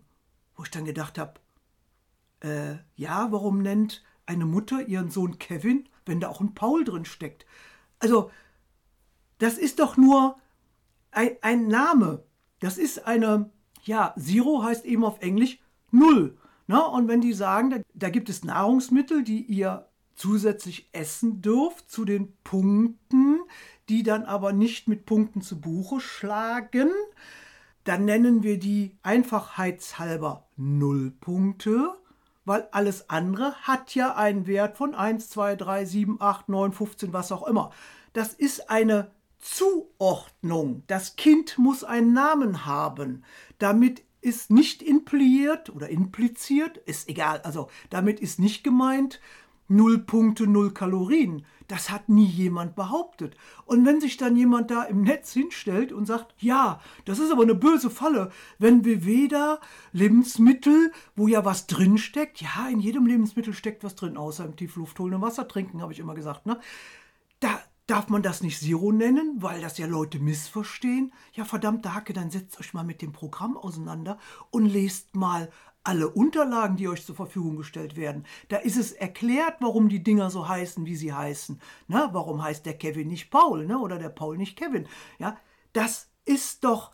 Wo 0.57 0.65
ich 0.65 0.71
dann 0.71 0.85
gedacht 0.85 1.17
habe, 1.17 1.41
äh, 2.41 2.77
ja, 2.97 3.33
warum 3.33 3.63
nennt 3.63 4.05
eine 4.27 4.45
Mutter 4.45 4.87
ihren 4.87 5.11
Sohn 5.11 5.39
Kevin, 5.39 5.89
wenn 6.05 6.21
da 6.21 6.29
auch 6.29 6.41
ein 6.41 6.55
Paul 6.55 6.85
drin 6.85 7.07
steckt? 7.07 7.47
Also, 7.99 8.31
das 9.39 9.59
ist 9.59 9.79
doch 9.79 9.97
nur 9.97 10.37
ein, 11.11 11.37
ein 11.43 11.69
Name. 11.69 12.25
Das 12.61 12.79
ist 12.79 13.07
eine, 13.07 13.51
ja, 13.85 14.15
Zero 14.19 14.63
heißt 14.63 14.85
eben 14.85 15.05
auf 15.05 15.21
Englisch 15.21 15.59
Null. 15.91 16.37
Ne? 16.67 16.85
Und 16.85 17.09
wenn 17.09 17.21
die 17.21 17.33
sagen, 17.33 17.71
da, 17.71 17.77
da 17.95 18.11
gibt 18.11 18.29
es 18.29 18.45
Nahrungsmittel, 18.45 19.25
die 19.25 19.43
ihr 19.43 19.89
zusätzlich 20.15 20.89
essen 20.93 21.41
dürft 21.41 21.91
zu 21.91 22.05
den 22.05 22.37
Punkten, 22.45 23.41
die 23.89 24.03
dann 24.03 24.25
aber 24.25 24.53
nicht 24.53 24.89
mit 24.89 25.07
Punkten 25.07 25.41
zu 25.41 25.61
Buche 25.61 26.01
schlagen, 26.01 26.91
dann 27.85 28.05
nennen 28.05 28.43
wir 28.43 28.59
die 28.59 28.99
einfachheitshalber 29.03 30.47
Nullpunkte, 30.57 31.95
weil 32.49 32.69
alles 32.73 33.09
andere 33.11 33.55
hat 33.63 33.95
ja 33.95 34.17
einen 34.17 34.47
Wert 34.47 34.77
von 34.77 34.95
1, 34.95 35.29
2, 35.31 35.57
3, 35.57 35.85
7, 35.85 36.17
8, 36.21 36.49
9, 36.49 36.73
15, 36.73 37.13
was 37.13 37.31
auch 37.31 37.47
immer. 37.47 37.71
Das 38.13 38.35
ist 38.35 38.71
eine 38.71 39.11
Zuordnung. 39.39 40.83
Das 40.87 41.17
Kind 41.17 41.59
muss 41.59 41.85
einen 41.85 42.13
Namen 42.13 42.67
haben. 42.67 43.25
Damit 43.59 44.03
ist 44.21 44.51
nicht 44.51 44.83
impliziert 44.83 45.71
oder 45.71 45.89
impliziert, 45.89 46.77
ist 46.79 47.09
egal, 47.09 47.41
also 47.43 47.69
damit 47.89 48.21
ist 48.21 48.39
nicht 48.39 48.65
gemeint, 48.65 49.21
null 49.69 49.99
Punkte, 49.99 50.47
null 50.47 50.73
Kalorien. 50.73 51.45
Das 51.69 51.91
hat 51.91 52.09
nie 52.09 52.27
jemand 52.27 52.75
behauptet. 52.75 53.37
Und 53.67 53.85
wenn 53.85 54.01
sich 54.01 54.17
dann 54.17 54.37
jemand 54.37 54.71
da 54.71 54.85
im 54.85 55.03
Netz 55.03 55.33
hinstellt 55.33 55.93
und 55.93 56.07
sagt, 56.07 56.35
ja, 56.39 56.81
das 57.05 57.19
ist 57.19 57.31
aber 57.31 57.43
eine 57.43 57.55
böse 57.55 57.91
Falle, 57.91 58.31
wenn 58.59 58.85
wir 58.85 59.05
weder 59.05 59.61
Lebensmittel, 59.93 60.93
wo 61.15 61.29
ja 61.29 61.45
was 61.45 61.67
drin 61.67 61.99
steckt, 61.99 62.41
ja, 62.41 62.69
in 62.71 62.81
jedem 62.81 63.07
Lebensmittel 63.07 63.53
steckt 63.53 63.85
was 63.85 63.95
drin, 63.95 64.17
außer 64.17 64.47
im 64.47 64.57
Tiefluft 64.57 64.99
holen 64.99 65.15
und 65.15 65.23
Wasser 65.23 65.47
trinken, 65.47 65.83
habe 65.83 65.93
ich 65.93 65.99
immer 65.99 66.15
gesagt, 66.15 66.47
ne? 66.47 66.59
Da 67.41 67.61
darf 67.89 68.09
man 68.09 68.23
das 68.23 68.43
nicht 68.43 68.61
Zero 68.61 68.93
nennen, 68.93 69.37
weil 69.39 69.61
das 69.61 69.79
ja 69.79 69.87
Leute 69.87 70.19
missverstehen. 70.19 71.13
Ja, 71.33 71.45
verdammte 71.45 71.95
Hacke, 71.95 72.13
dann 72.13 72.31
setzt 72.31 72.61
euch 72.61 72.75
mal 72.75 72.85
mit 72.85 73.01
dem 73.01 73.13
Programm 73.13 73.57
auseinander 73.57 74.19
und 74.51 74.67
lest 74.67 75.17
mal 75.17 75.51
alle 75.89 76.11
Unterlagen, 76.11 76.77
die 76.77 76.87
euch 76.87 77.07
zur 77.07 77.17
Verfügung 77.17 77.57
gestellt 77.57 77.97
werden. 77.97 78.27
Da 78.51 78.59
ist 78.59 78.77
es 78.77 78.93
erklärt, 78.93 79.55
warum 79.61 79.89
die 79.89 80.03
Dinger 80.03 80.29
so 80.29 80.47
heißen, 80.47 80.85
wie 80.85 80.97
sie 80.97 81.15
heißen. 81.15 81.59
Na, 81.87 82.11
warum 82.13 82.43
heißt 82.43 82.67
der 82.67 82.77
Kevin 82.77 83.09
nicht 83.09 83.31
Paul, 83.31 83.65
ne? 83.67 83.79
Oder 83.79 83.99
der 83.99 84.11
Paul 84.11 84.37
nicht 84.37 84.59
Kevin? 84.59 84.87
Ja, 85.19 85.39
das 85.73 86.11
ist 86.27 86.65
doch 86.65 86.93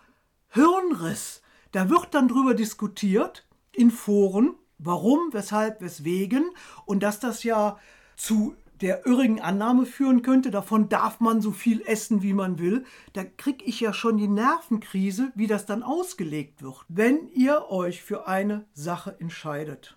Hirnriss. 0.51 1.43
Da 1.73 1.91
wird 1.91 2.15
dann 2.15 2.29
drüber 2.29 2.55
diskutiert 2.55 3.49
in 3.73 3.91
Foren, 3.91 4.55
warum, 4.79 5.19
weshalb, 5.33 5.81
weswegen 5.81 6.53
und 6.87 7.03
dass 7.03 7.19
das 7.19 7.43
ja 7.43 7.81
zu 8.17 8.55
der 8.81 9.07
irrigen 9.07 9.41
Annahme 9.41 9.87
führen 9.87 10.23
könnte, 10.23 10.51
davon 10.51 10.89
darf 10.89 11.21
man 11.21 11.41
so 11.41 11.53
viel 11.53 11.83
essen, 11.87 12.23
wie 12.23 12.33
man 12.33 12.59
will, 12.59 12.85
da 13.13 13.25
kriege 13.25 13.65
ich 13.65 13.81
ja 13.81 13.93
schon 13.93 14.17
die 14.17 14.29
Nervenkrise, 14.29 15.33
wie 15.35 15.47
das 15.47 15.67
dann 15.67 15.83
ausgelegt 15.83 16.63
wird. 16.63 16.85
Wenn 16.89 17.29
ihr 17.29 17.71
euch 17.71 18.03
für 18.03 18.27
eine 18.27 18.67
Sache 18.73 19.17
entscheidet, 19.21 19.97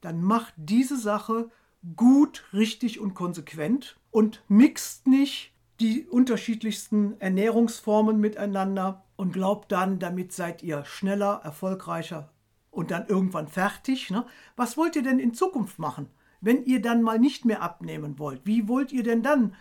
dann 0.00 0.22
macht 0.22 0.54
diese 0.56 0.96
Sache 0.96 1.50
gut, 1.94 2.44
richtig 2.52 3.00
und 3.00 3.14
konsequent 3.14 3.96
und 4.10 4.42
mixt 4.48 5.06
nicht 5.06 5.52
die 5.80 6.06
unterschiedlichsten 6.06 7.20
Ernährungsformen 7.20 8.18
miteinander 8.18 9.04
und 9.16 9.32
glaubt 9.32 9.70
dann, 9.72 9.98
damit 9.98 10.32
seid 10.32 10.62
ihr 10.62 10.84
schneller, 10.84 11.40
erfolgreicher 11.44 12.30
und 12.70 12.90
dann 12.90 13.06
irgendwann 13.06 13.48
fertig. 13.48 14.10
Ne? 14.10 14.26
Was 14.56 14.76
wollt 14.76 14.96
ihr 14.96 15.02
denn 15.02 15.18
in 15.18 15.34
Zukunft 15.34 15.78
machen? 15.78 16.08
Wenn 16.40 16.64
ihr 16.64 16.80
dann 16.82 17.02
mal 17.02 17.18
nicht 17.18 17.44
mehr 17.44 17.62
abnehmen 17.62 18.18
wollt, 18.18 18.42
wie 18.44 18.68
wollt 18.68 18.92
ihr 18.92 19.02
denn 19.02 19.22
dann 19.22 19.54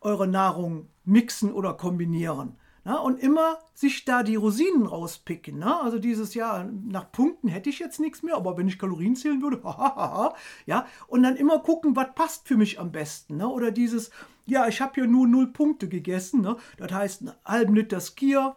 eure 0.00 0.26
Nahrung 0.26 0.88
mixen 1.04 1.52
oder 1.52 1.74
kombinieren? 1.74 2.56
Na, 2.88 2.98
und 2.98 3.18
immer 3.18 3.58
sich 3.74 4.04
da 4.04 4.22
die 4.22 4.36
Rosinen 4.36 4.86
rauspicken. 4.86 5.58
Na? 5.58 5.80
Also 5.80 5.98
dieses 5.98 6.34
Jahr 6.34 6.70
nach 6.86 7.10
Punkten 7.10 7.48
hätte 7.48 7.68
ich 7.68 7.80
jetzt 7.80 7.98
nichts 7.98 8.22
mehr, 8.22 8.36
aber 8.36 8.56
wenn 8.56 8.68
ich 8.68 8.78
Kalorien 8.78 9.16
zählen 9.16 9.42
würde, 9.42 9.60
ja, 10.66 10.86
und 11.08 11.24
dann 11.24 11.34
immer 11.34 11.58
gucken, 11.58 11.96
was 11.96 12.14
passt 12.14 12.46
für 12.46 12.56
mich 12.56 12.78
am 12.78 12.92
besten. 12.92 13.38
Ne? 13.38 13.48
Oder 13.48 13.72
dieses, 13.72 14.12
ja, 14.44 14.68
ich 14.68 14.80
habe 14.80 14.92
hier 14.94 15.08
nur 15.08 15.26
null 15.26 15.48
Punkte 15.48 15.88
gegessen. 15.88 16.42
Ne? 16.42 16.56
Das 16.76 16.92
heißt, 16.92 17.22
einen 17.22 17.32
halben 17.44 17.74
Liter 17.74 17.98
Skier, 17.98 18.54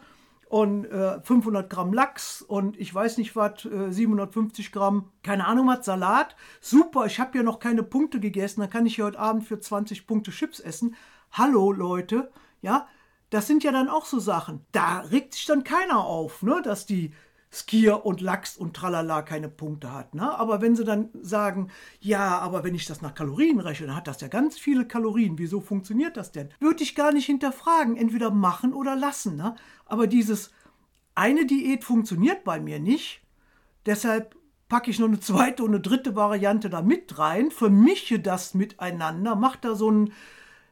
und 0.49 0.85
äh, 0.85 1.21
500 1.21 1.69
Gramm 1.69 1.93
Lachs 1.93 2.41
und 2.41 2.77
ich 2.79 2.93
weiß 2.93 3.19
nicht 3.19 3.35
was, 3.35 3.65
äh, 3.65 3.91
750 3.91 4.71
Gramm, 4.71 5.11
keine 5.21 5.45
Ahnung 5.45 5.67
was, 5.67 5.85
Salat. 5.85 6.35
Super, 6.59 7.05
ich 7.05 7.19
habe 7.19 7.37
ja 7.37 7.43
noch 7.43 7.59
keine 7.59 7.83
Punkte 7.83 8.19
gegessen, 8.19 8.61
dann 8.61 8.69
kann 8.71 8.87
ich 8.87 8.97
ja 8.97 9.05
heute 9.05 9.19
Abend 9.19 9.45
für 9.45 9.59
20 9.59 10.07
Punkte 10.07 10.31
Chips 10.31 10.59
essen. 10.59 10.95
Hallo 11.31 11.71
Leute, 11.71 12.31
ja, 12.61 12.87
das 13.29 13.45
sind 13.45 13.63
ja 13.63 13.71
dann 13.71 13.89
auch 13.89 14.05
so 14.05 14.17
Sachen. 14.17 14.65
Da 14.71 15.01
regt 15.01 15.35
sich 15.35 15.45
dann 15.45 15.63
keiner 15.63 16.03
auf, 16.03 16.41
ne, 16.41 16.61
dass 16.63 16.87
die 16.87 17.13
Skier 17.51 18.05
und 18.05 18.21
Lachs 18.21 18.57
und 18.57 18.75
Tralala 18.75 19.23
keine 19.23 19.49
Punkte 19.49 19.91
hat. 19.91 20.13
Ne? 20.13 20.37
Aber 20.37 20.61
wenn 20.61 20.75
sie 20.75 20.83
dann 20.83 21.09
sagen, 21.21 21.71
ja, 21.99 22.37
aber 22.39 22.63
wenn 22.63 22.75
ich 22.75 22.85
das 22.85 23.01
nach 23.01 23.15
Kalorien 23.15 23.59
rechne, 23.59 23.87
dann 23.87 23.95
hat 23.95 24.07
das 24.07 24.21
ja 24.21 24.27
ganz 24.27 24.59
viele 24.59 24.85
Kalorien. 24.85 25.39
Wieso 25.39 25.59
funktioniert 25.59 26.15
das 26.15 26.31
denn? 26.31 26.49
Würde 26.59 26.83
ich 26.83 26.93
gar 26.95 27.11
nicht 27.11 27.25
hinterfragen. 27.25 27.97
Entweder 27.97 28.29
machen 28.29 28.73
oder 28.73 28.95
lassen. 28.95 29.35
Ne? 29.35 29.55
Aber 29.85 30.05
dieses 30.05 30.51
eine 31.15 31.45
Diät 31.45 31.83
funktioniert 31.83 32.43
bei 32.43 32.59
mir 32.59 32.79
nicht. 32.79 33.21
Deshalb 33.85 34.35
packe 34.67 34.91
ich 34.91 34.99
noch 34.99 35.07
eine 35.07 35.19
zweite 35.19 35.63
und 35.63 35.69
eine 35.69 35.81
dritte 35.81 36.15
Variante 36.15 36.69
da 36.69 36.83
mit 36.83 37.17
rein, 37.17 37.49
vermische 37.49 38.19
das 38.19 38.53
miteinander, 38.53 39.35
mache 39.35 39.57
da 39.61 39.75
so 39.75 39.89
ein 39.89 40.13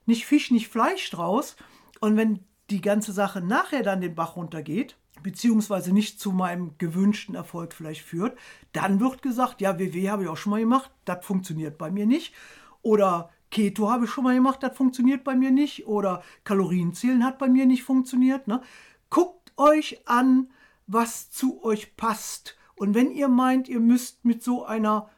nicht 0.05 0.25
Fisch, 0.25 0.51
nicht 0.51 0.67
Fleisch 0.69 1.10
draus. 1.10 1.55
Und 2.00 2.15
wenn 2.15 2.46
die 2.69 2.81
ganze 2.81 3.12
Sache 3.12 3.41
nachher 3.41 3.81
dann 3.81 4.01
den 4.01 4.13
Bach 4.15 4.36
runtergeht, 4.36 4.96
beziehungsweise 5.24 5.93
nicht 5.93 6.19
zu 6.19 6.31
meinem 6.31 6.77
gewünschten 6.77 7.36
Erfolg 7.36 7.74
vielleicht 7.74 8.01
führt, 8.01 8.38
dann 8.74 9.00
wird 9.00 9.21
gesagt, 9.21 9.62
ja, 9.62 9.79
WW 9.79 10.09
habe 10.09 10.24
ich 10.24 10.29
auch 10.29 10.38
schon 10.38 10.51
mal 10.51 10.59
gemacht, 10.59 10.91
das 11.05 11.25
funktioniert 11.25 11.77
bei 11.77 11.91
mir 11.91 12.05
nicht. 12.05 12.33
Oder 12.81 13.29
Keto 13.50 13.89
habe 13.89 14.05
ich 14.05 14.12
schon 14.12 14.24
mal 14.24 14.36
gemacht, 14.36 14.62
das 14.62 14.75
funktioniert 14.75 15.24
bei 15.24 15.36
mir 15.36 15.51
nicht. 15.51 15.88
Oder 15.88 16.24
Kalorienzählen 16.43 17.24
hat 17.24 17.39
bei 17.39 17.47
mir 17.47 17.65
nicht 17.65 17.83
funktioniert. 17.83 18.47
Ne? 18.47 18.62
Guckt 19.09 19.53
euch 19.57 20.07
an, 20.07 20.50
was 20.86 21.29
zu 21.31 21.63
euch 21.63 21.95
passt. 21.97 22.57
Und 22.75 22.93
wenn 22.93 23.12
ihr 23.12 23.27
meint, 23.27 23.67
ihr 23.67 23.79
müsst 23.79 24.24
mit 24.24 24.43
so 24.43 24.65
einer 24.65 25.09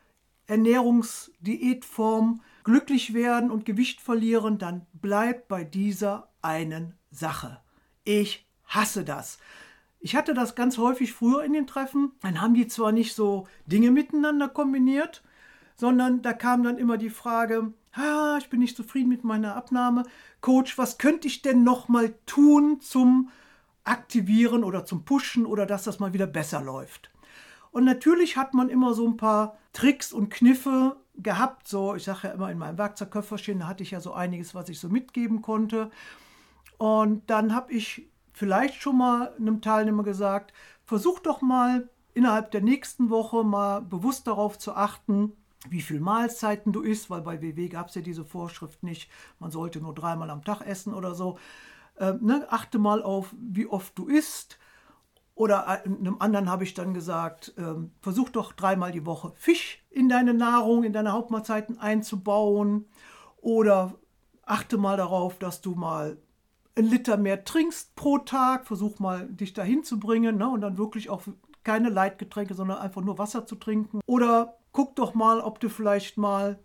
Ernährungsdiätform 0.48 2.42
glücklich 2.64 3.14
werden 3.14 3.52
und 3.52 3.66
Gewicht 3.66 4.02
verlieren, 4.02 4.58
dann 4.58 4.86
bleibt 4.94 5.48
bei 5.48 5.64
dieser 5.64 6.30
einen 6.42 6.94
Sache. 7.12 7.62
Ich 8.04 8.48
hasse 8.66 9.04
das. 9.04 9.40
Ich 10.00 10.16
hatte 10.16 10.34
das 10.34 10.56
ganz 10.56 10.78
häufig 10.78 11.14
früher 11.14 11.44
in 11.44 11.54
den 11.54 11.68
Treffen. 11.68 12.14
Dann 12.22 12.42
haben 12.42 12.54
die 12.54 12.68
zwar 12.68 12.92
nicht 12.92 13.16
so 13.16 13.48
Dinge 13.66 13.92
miteinander 13.92 14.48
kombiniert, 14.48 15.24
sondern 15.76 16.22
da 16.22 16.34
kam 16.34 16.64
dann 16.64 16.78
immer 16.78 16.98
die 16.98 17.10
Frage, 17.10 17.74
ah, 17.94 18.38
ich 18.40 18.50
bin 18.50 18.60
nicht 18.60 18.78
zufrieden 18.78 19.10
mit 19.10 19.24
meiner 19.24 19.56
Abnahme. 19.56 20.04
Coach, 20.42 20.78
was 20.78 20.98
könnte 20.98 21.28
ich 21.28 21.42
denn 21.42 21.64
noch 21.64 21.90
mal 21.90 22.14
tun 22.26 22.80
zum 22.80 23.30
Aktivieren 23.84 24.64
oder 24.64 24.86
zum 24.86 25.04
Pushen 25.04 25.46
oder 25.46 25.66
dass 25.66 25.84
das 25.84 26.00
mal 26.00 26.14
wieder 26.14 26.28
besser 26.28 26.62
läuft? 26.62 27.12
Und 27.72 27.84
natürlich 27.84 28.38
hat 28.38 28.54
man 28.54 28.70
immer 28.70 28.94
so 28.94 29.08
ein 29.08 29.18
paar 29.18 29.58
Tricks 29.74 30.14
und 30.14 30.30
Kniffe, 30.30 30.96
gehabt. 31.22 31.68
So, 31.68 31.96
ich 31.96 32.04
sage 32.04 32.28
ja 32.28 32.34
immer 32.34 32.52
in 32.52 32.58
meinem 32.58 32.78
Werkzeugköfferchen, 32.78 33.60
da 33.60 33.68
hatte 33.68 33.84
ich 33.84 33.92
ja 33.92 34.00
so 34.00 34.14
einiges, 34.14 34.56
was 34.56 34.70
ich 34.70 34.80
so 34.80 34.90
mitgeben 34.90 35.42
konnte. 35.42 35.92
Und 36.78 37.30
dann 37.30 37.54
habe 37.54 37.74
ich 37.74 38.09
vielleicht 38.40 38.82
schon 38.82 38.98
mal 38.98 39.36
einem 39.38 39.62
Teilnehmer 39.62 40.04
gesagt, 40.04 40.54
versuch 40.86 41.20
doch 41.20 41.42
mal 41.42 41.90
innerhalb 42.14 42.52
der 42.52 42.62
nächsten 42.62 43.10
Woche 43.10 43.44
mal 43.44 43.82
bewusst 43.82 44.28
darauf 44.28 44.58
zu 44.58 44.74
achten, 44.76 45.34
wie 45.68 45.82
viel 45.82 46.00
Mahlzeiten 46.00 46.72
du 46.72 46.80
isst, 46.80 47.10
weil 47.10 47.20
bei 47.22 47.42
WW 47.42 47.68
gab 47.68 47.90
es 47.90 47.96
ja 47.96 48.02
diese 48.02 48.24
Vorschrift 48.24 48.82
nicht, 48.82 49.12
man 49.40 49.52
sollte 49.52 49.82
nur 49.82 49.94
dreimal 49.94 50.30
am 50.30 50.46
Tag 50.46 50.62
essen 50.62 50.94
oder 50.94 51.16
so. 51.16 51.38
Ähm, 52.00 52.20
ne, 52.22 52.48
achte 52.50 52.80
mal 52.80 53.04
auf, 53.04 53.36
wie 53.38 53.68
oft 53.68 53.98
du 53.98 54.08
isst. 54.08 54.58
Oder 55.36 55.68
einem 55.68 56.16
anderen 56.20 56.50
habe 56.50 56.64
ich 56.64 56.74
dann 56.74 56.94
gesagt, 56.94 57.54
ähm, 57.58 57.92
versuch 58.00 58.30
doch 58.30 58.54
dreimal 58.54 58.94
die 58.94 59.06
Woche 59.06 59.34
Fisch 59.36 59.84
in 59.90 60.08
deine 60.08 60.34
Nahrung, 60.34 60.86
in 60.86 60.94
deine 60.94 61.12
Hauptmahlzeiten 61.12 61.78
einzubauen. 61.78 62.86
Oder 63.42 63.96
achte 64.46 64.78
mal 64.78 64.96
darauf, 64.96 65.40
dass 65.40 65.60
du 65.60 65.76
mal 65.76 66.18
ein 66.76 66.86
Liter 66.86 67.18
mehr 67.18 67.44
trinkst 67.44 67.96
pro 67.96 68.20
Tag. 68.20 68.68
Versuch 68.68 69.00
mal, 69.00 69.28
dich 69.28 69.54
dahin 69.54 69.84
zu 69.84 70.00
bringen 70.00 70.38
ne? 70.38 70.50
und 70.50 70.62
dann 70.62 70.78
wirklich 70.78 71.10
auch 71.10 71.24
keine 71.64 71.90
Leitgetränke, 71.90 72.54
sondern 72.54 72.78
einfach 72.80 73.02
nur 73.02 73.18
Wasser 73.18 73.46
zu 73.46 73.56
trinken. 73.56 74.00
Oder 74.06 74.58
guck 74.72 74.96
doch 74.96 75.14
mal, 75.14 75.42
ob 75.42 75.60
du 75.60 75.70
vielleicht 75.70 76.18
mal 76.18 76.60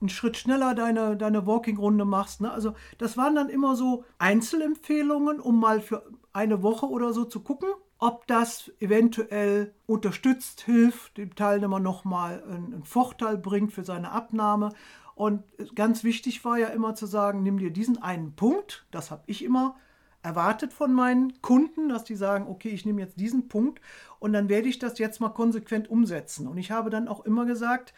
einen 0.00 0.08
Schritt 0.08 0.36
schneller 0.36 0.74
deine, 0.74 1.16
deine 1.16 1.46
Walking-Runde 1.46 2.04
machst. 2.04 2.40
Ne? 2.40 2.50
Also 2.50 2.74
das 2.98 3.16
waren 3.16 3.34
dann 3.34 3.48
immer 3.48 3.74
so 3.74 4.04
Einzelempfehlungen, 4.18 5.40
um 5.40 5.58
mal 5.58 5.80
für 5.80 6.04
eine 6.32 6.62
Woche 6.62 6.86
oder 6.86 7.12
so 7.12 7.24
zu 7.24 7.40
gucken, 7.40 7.70
ob 7.98 8.26
das 8.28 8.70
eventuell 8.78 9.74
unterstützt, 9.86 10.60
hilft, 10.60 11.18
dem 11.18 11.34
Teilnehmer 11.34 11.80
nochmal 11.80 12.42
einen, 12.44 12.72
einen 12.72 12.84
Vorteil 12.84 13.36
bringt 13.36 13.72
für 13.72 13.84
seine 13.84 14.12
Abnahme. 14.12 14.70
Und 15.18 15.42
ganz 15.74 16.04
wichtig 16.04 16.44
war 16.44 16.58
ja 16.58 16.68
immer 16.68 16.94
zu 16.94 17.06
sagen, 17.06 17.42
nimm 17.42 17.58
dir 17.58 17.72
diesen 17.72 18.00
einen 18.00 18.36
Punkt, 18.36 18.86
das 18.92 19.10
habe 19.10 19.24
ich 19.26 19.42
immer 19.42 19.74
erwartet 20.22 20.72
von 20.72 20.94
meinen 20.94 21.42
Kunden, 21.42 21.88
dass 21.88 22.04
die 22.04 22.14
sagen, 22.14 22.46
okay, 22.46 22.68
ich 22.68 22.86
nehme 22.86 23.00
jetzt 23.00 23.18
diesen 23.18 23.48
Punkt 23.48 23.80
und 24.20 24.32
dann 24.32 24.48
werde 24.48 24.68
ich 24.68 24.78
das 24.78 24.96
jetzt 25.00 25.20
mal 25.20 25.30
konsequent 25.30 25.90
umsetzen. 25.90 26.46
Und 26.46 26.56
ich 26.56 26.70
habe 26.70 26.88
dann 26.88 27.08
auch 27.08 27.24
immer 27.24 27.46
gesagt, 27.46 27.94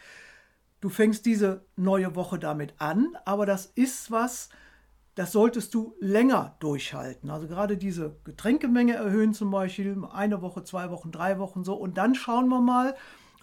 du 0.79 0.89
fängst 0.89 1.27
diese 1.27 1.63
neue 1.75 2.15
Woche 2.15 2.39
damit 2.39 2.73
an, 2.79 3.15
aber 3.23 3.45
das 3.45 3.67
ist 3.67 4.09
was, 4.09 4.49
das 5.13 5.31
solltest 5.31 5.75
du 5.75 5.93
länger 5.99 6.55
durchhalten. 6.59 7.29
Also 7.29 7.47
gerade 7.47 7.77
diese 7.77 8.15
Getränkemenge 8.23 8.95
erhöhen 8.95 9.35
zum 9.35 9.51
Beispiel, 9.51 9.95
eine 10.11 10.41
Woche, 10.41 10.63
zwei 10.63 10.89
Wochen, 10.89 11.11
drei 11.11 11.37
Wochen 11.37 11.63
so. 11.63 11.75
Und 11.75 11.99
dann 11.99 12.15
schauen 12.15 12.47
wir 12.47 12.61
mal, 12.61 12.95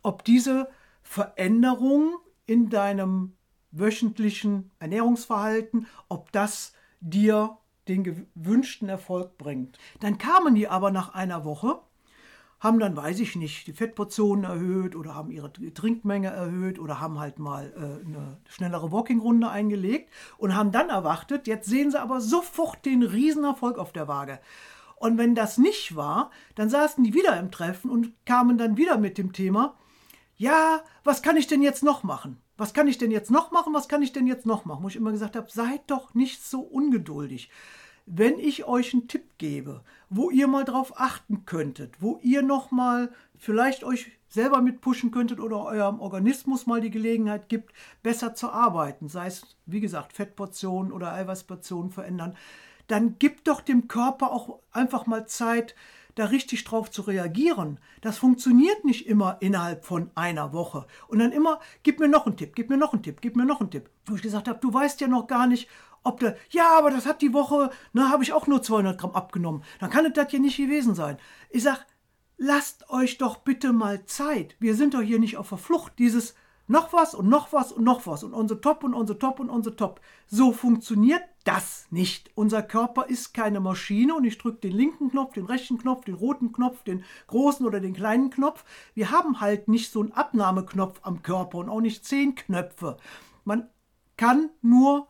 ob 0.03 0.25
diese 0.25 0.69
Veränderung 1.05 2.17
in 2.45 2.71
deinem 2.71 3.38
wöchentlichen 3.71 4.71
Ernährungsverhalten, 4.79 5.87
ob 6.09 6.33
das 6.33 6.73
dir 7.01 7.59
den 7.89 8.05
gewünschten 8.05 8.89
Erfolg 8.89 9.39
bringt. 9.39 9.79
Dann 10.01 10.19
kamen 10.19 10.55
die 10.55 10.69
aber 10.69 10.91
nach 10.91 11.15
einer 11.15 11.45
Woche, 11.45 11.81
haben 12.61 12.81
dann, 12.81 12.97
weiß 12.97 13.21
ich 13.21 13.37
nicht, 13.37 13.67
die 13.69 13.73
Fettportionen 13.73 14.45
erhöht 14.45 14.97
oder 14.97 15.15
haben 15.15 15.31
ihre 15.31 15.53
Trinkmenge 15.53 16.29
erhöht 16.29 16.79
oder 16.79 17.01
haben 17.01 17.21
halt 17.21 17.39
mal 17.39 17.73
äh, 17.77 18.05
eine 18.05 18.39
schnellere 18.49 18.91
Walking-Runde 18.91 19.49
eingelegt 19.49 20.11
und 20.39 20.57
haben 20.57 20.73
dann 20.73 20.89
erwartet, 20.89 21.47
jetzt 21.47 21.69
sehen 21.69 21.91
sie 21.91 22.01
aber 22.01 22.21
sofort 22.21 22.85
den 22.85 23.05
Riesenerfolg 23.05 23.79
auf 23.79 23.93
der 23.93 24.09
Waage. 24.09 24.41
Und 24.97 25.19
wenn 25.19 25.37
das 25.37 25.59
nicht 25.59 25.95
war, 25.95 26.33
dann 26.57 26.69
saßen 26.69 27.05
die 27.05 27.15
wieder 27.15 27.39
im 27.39 27.53
Treffen 27.53 27.91
und 27.91 28.13
kamen 28.27 28.59
dann 28.59 28.77
wieder 28.77 28.99
mit 28.99 29.19
dem 29.19 29.33
Thema, 29.33 29.77
ja, 30.37 30.83
was 31.05 31.23
kann 31.23 31.37
ich 31.37 31.47
denn 31.47 31.63
jetzt 31.63 31.85
noch 31.85 32.03
machen? 32.03 32.41
Was 32.59 32.75
kann 32.75 32.89
ich 32.89 32.99
denn 32.99 33.11
jetzt 33.11 33.31
noch 33.31 33.51
machen? 33.51 33.73
Was 33.73 33.89
kann 33.89 34.03
ich 34.03 34.13
denn 34.13 34.27
jetzt 34.27 34.45
noch 34.45 34.67
machen? 34.67 34.83
Wo 34.83 34.89
ich 34.89 34.97
immer 34.97 35.13
gesagt 35.13 35.37
habe, 35.37 35.51
seid 35.51 35.81
doch 35.87 36.13
nicht 36.13 36.45
so 36.45 36.61
ungeduldig 36.61 37.49
wenn 38.11 38.39
ich 38.39 38.65
euch 38.65 38.95
einen 38.95 39.07
Tipp 39.07 39.37
gebe, 39.37 39.83
wo 40.09 40.31
ihr 40.31 40.49
mal 40.49 40.65
drauf 40.65 40.99
achten 40.99 41.45
könntet, 41.45 42.01
wo 42.01 42.19
ihr 42.23 42.43
noch 42.43 42.71
mal 42.71 43.13
vielleicht 43.37 43.85
euch 43.85 44.13
selber 44.29 44.63
mit 44.63 44.81
pushen 44.81 45.11
könntet 45.11 45.41
oder 45.41 45.65
eurem 45.65 46.01
Organismus 46.01 46.67
mal 46.67 46.81
die 46.81 46.91
Gelegenheit 46.91 47.49
gibt, 47.49 47.73
besser 48.03 48.35
zu 48.35 48.51
arbeiten, 48.51 49.09
sei 49.09 49.27
es 49.27 49.57
wie 49.67 49.81
gesagt 49.81 50.15
Fettportionen 50.15 50.91
oder 50.91 51.13
Eiweißportionen 51.13 51.91
verändern, 51.91 52.37
dann 52.87 53.19
gibt 53.19 53.47
doch 53.47 53.61
dem 53.61 53.89
Körper 53.89 54.33
auch 54.33 54.61
einfach 54.73 55.07
mal 55.07 55.27
Zeit, 55.27 55.75
da 56.19 56.27
richtig 56.27 56.65
drauf 56.65 56.91
zu 56.91 57.03
reagieren. 57.03 57.79
Das 58.01 58.19
funktioniert 58.19 58.85
nicht 58.85 59.07
immer 59.07 59.39
innerhalb 59.41 59.85
von 59.85 60.11
einer 60.15 60.53
Woche. 60.53 60.87
Und 61.07 61.19
dann 61.21 61.33
immer, 61.33 61.61
gib 61.83 62.01
mir 62.01 62.09
noch 62.09 62.27
einen 62.27 62.37
Tipp, 62.37 62.55
gib 62.55 62.71
mir 62.71 62.77
noch 62.77 62.93
einen 62.93 63.03
Tipp, 63.03 63.21
gib 63.21 63.37
mir 63.37 63.45
noch 63.45 63.61
einen 63.61 63.71
Tipp. 63.71 63.91
Wo 64.07 64.15
ich 64.15 64.23
gesagt 64.23 64.49
habe, 64.49 64.59
du 64.61 64.73
weißt 64.73 65.01
ja 65.01 65.09
noch 65.09 65.27
gar 65.27 65.47
nicht, 65.47 65.69
ob 66.03 66.21
der, 66.21 66.37
ja, 66.51 66.77
aber 66.77 66.91
das 66.91 67.07
hat 67.07 67.23
die 67.23 67.33
Woche, 67.33 67.71
na, 67.93 68.11
habe 68.11 68.23
ich 68.23 68.33
auch 68.33 68.47
nur 68.47 68.63
200 68.63 68.99
Gramm 68.99 69.13
abgenommen. 69.13 69.63
Dann 69.81 69.91
kann 69.91 70.07
es 70.07 70.13
das 70.15 70.31
hier 70.31 70.41
nicht 70.41 70.57
gewesen 70.57 70.95
sein. 70.95 71.19
Ich 71.51 71.63
sag, 71.63 71.87
lasst 72.37 72.89
euch 72.91 73.19
doch 73.19 73.39
bitte 73.39 73.73
mal 73.73 74.05
Zeit. 74.07 74.57
Wir 74.59 74.75
sind 74.75 74.95
doch 74.95 75.03
hier 75.03 75.19
nicht 75.19 75.37
auf 75.37 75.51
der 75.51 75.59
Flucht. 75.59 75.99
Dieses 75.99 76.35
noch 76.67 76.93
was 76.93 77.15
und 77.15 77.29
noch 77.29 77.53
was 77.53 77.73
und 77.73 77.85
noch 77.85 78.07
was 78.07 78.23
und 78.23 78.35
unser 78.35 78.61
Top 78.61 78.85
und 78.85 78.95
unser 78.95 79.19
Top 79.19 79.41
und 79.41 79.51
unser 79.51 79.75
Top. 79.75 80.01
So 80.27 80.53
funktioniert 80.53 81.23
das 81.49 81.87
nicht. 81.89 82.31
Unser 82.35 82.63
Körper 82.63 83.07
ist 83.07 83.33
keine 83.33 83.59
Maschine 83.59 84.15
und 84.15 84.25
ich 84.25 84.37
drücke 84.37 84.69
den 84.69 84.77
linken 84.77 85.11
Knopf, 85.11 85.33
den 85.33 85.47
rechten 85.47 85.79
Knopf, 85.79 86.05
den 86.05 86.15
roten 86.15 86.53
Knopf, 86.53 86.83
den 86.83 87.05
großen 87.27 87.65
oder 87.65 87.81
den 87.81 87.95
kleinen 87.95 88.29
Knopf. 88.29 88.67
Wir 88.93 89.11
haben 89.11 89.41
halt 89.41 89.67
nicht 89.67 89.91
so 89.91 90.01
einen 90.03 90.13
Abnahmeknopf 90.13 91.01
am 91.05 91.23
Körper 91.23 91.57
und 91.57 91.71
auch 91.71 91.81
nicht 91.81 92.05
zehn 92.05 92.35
Knöpfe. 92.35 92.99
Man 93.45 93.67
kann 94.19 94.51
nur 94.61 95.09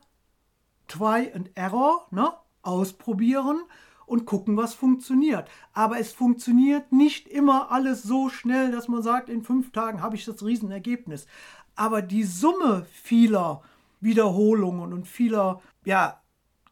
Try 0.87 1.33
and 1.35 1.51
Error 1.57 2.07
ne, 2.13 2.33
ausprobieren 2.63 3.63
und 4.07 4.25
gucken, 4.25 4.57
was 4.57 4.75
funktioniert. 4.75 5.51
Aber 5.73 5.99
es 5.99 6.13
funktioniert 6.13 6.93
nicht 6.93 7.27
immer 7.27 7.73
alles 7.73 8.05
so 8.05 8.29
schnell, 8.29 8.71
dass 8.71 8.87
man 8.87 9.03
sagt, 9.03 9.29
in 9.29 9.43
fünf 9.43 9.73
Tagen 9.73 10.03
habe 10.03 10.15
ich 10.15 10.25
das 10.25 10.45
Riesenergebnis. 10.45 11.27
Aber 11.75 12.01
die 12.01 12.23
Summe 12.23 12.87
vieler 12.93 13.63
Wiederholungen 14.01 14.93
und 14.93 15.09
vieler 15.09 15.61
ja, 15.85 16.21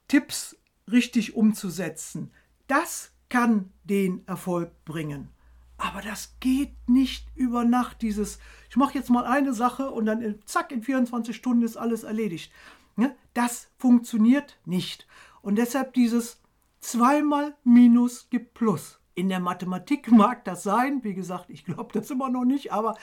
Tipps 0.09 0.57
richtig 0.91 1.35
umzusetzen, 1.35 2.31
das 2.67 3.13
kann 3.29 3.73
den 3.85 4.27
Erfolg 4.27 4.85
bringen. 4.85 5.31
Aber 5.79 6.01
das 6.01 6.37
geht 6.41 6.75
nicht 6.89 7.27
über 7.35 7.65
Nacht, 7.65 8.01
dieses, 8.01 8.39
ich 8.71 8.77
mache 8.77 8.95
jetzt 8.95 9.11
mal 9.11 9.27
eine 9.27 9.53
Sache 9.53 9.91
und 9.91 10.07
dann 10.07 10.41
zack, 10.47 10.73
in 10.73 10.83
24 10.83 11.37
Stunden 11.37 11.63
ist 11.63 11.77
alles 11.77 12.03
erledigt. 12.03 12.51
Ne? 12.97 13.15
Das 13.35 13.69
funktioniert 13.77 14.59
nicht. 14.65 15.07
Und 15.43 15.57
deshalb 15.57 15.93
dieses 15.93 16.41
zweimal 16.81 17.55
Minus 17.63 18.31
gibt 18.31 18.55
Plus. 18.55 19.01
In 19.15 19.29
der 19.29 19.41
Mathematik 19.41 20.11
mag 20.11 20.45
das 20.45 20.63
sein, 20.63 21.05
wie 21.05 21.15
gesagt, 21.15 21.51
ich 21.51 21.65
glaube 21.65 21.93
das 21.93 22.11
immer 22.11 22.31
noch 22.31 22.45
nicht, 22.45 22.73
aber 22.73 22.97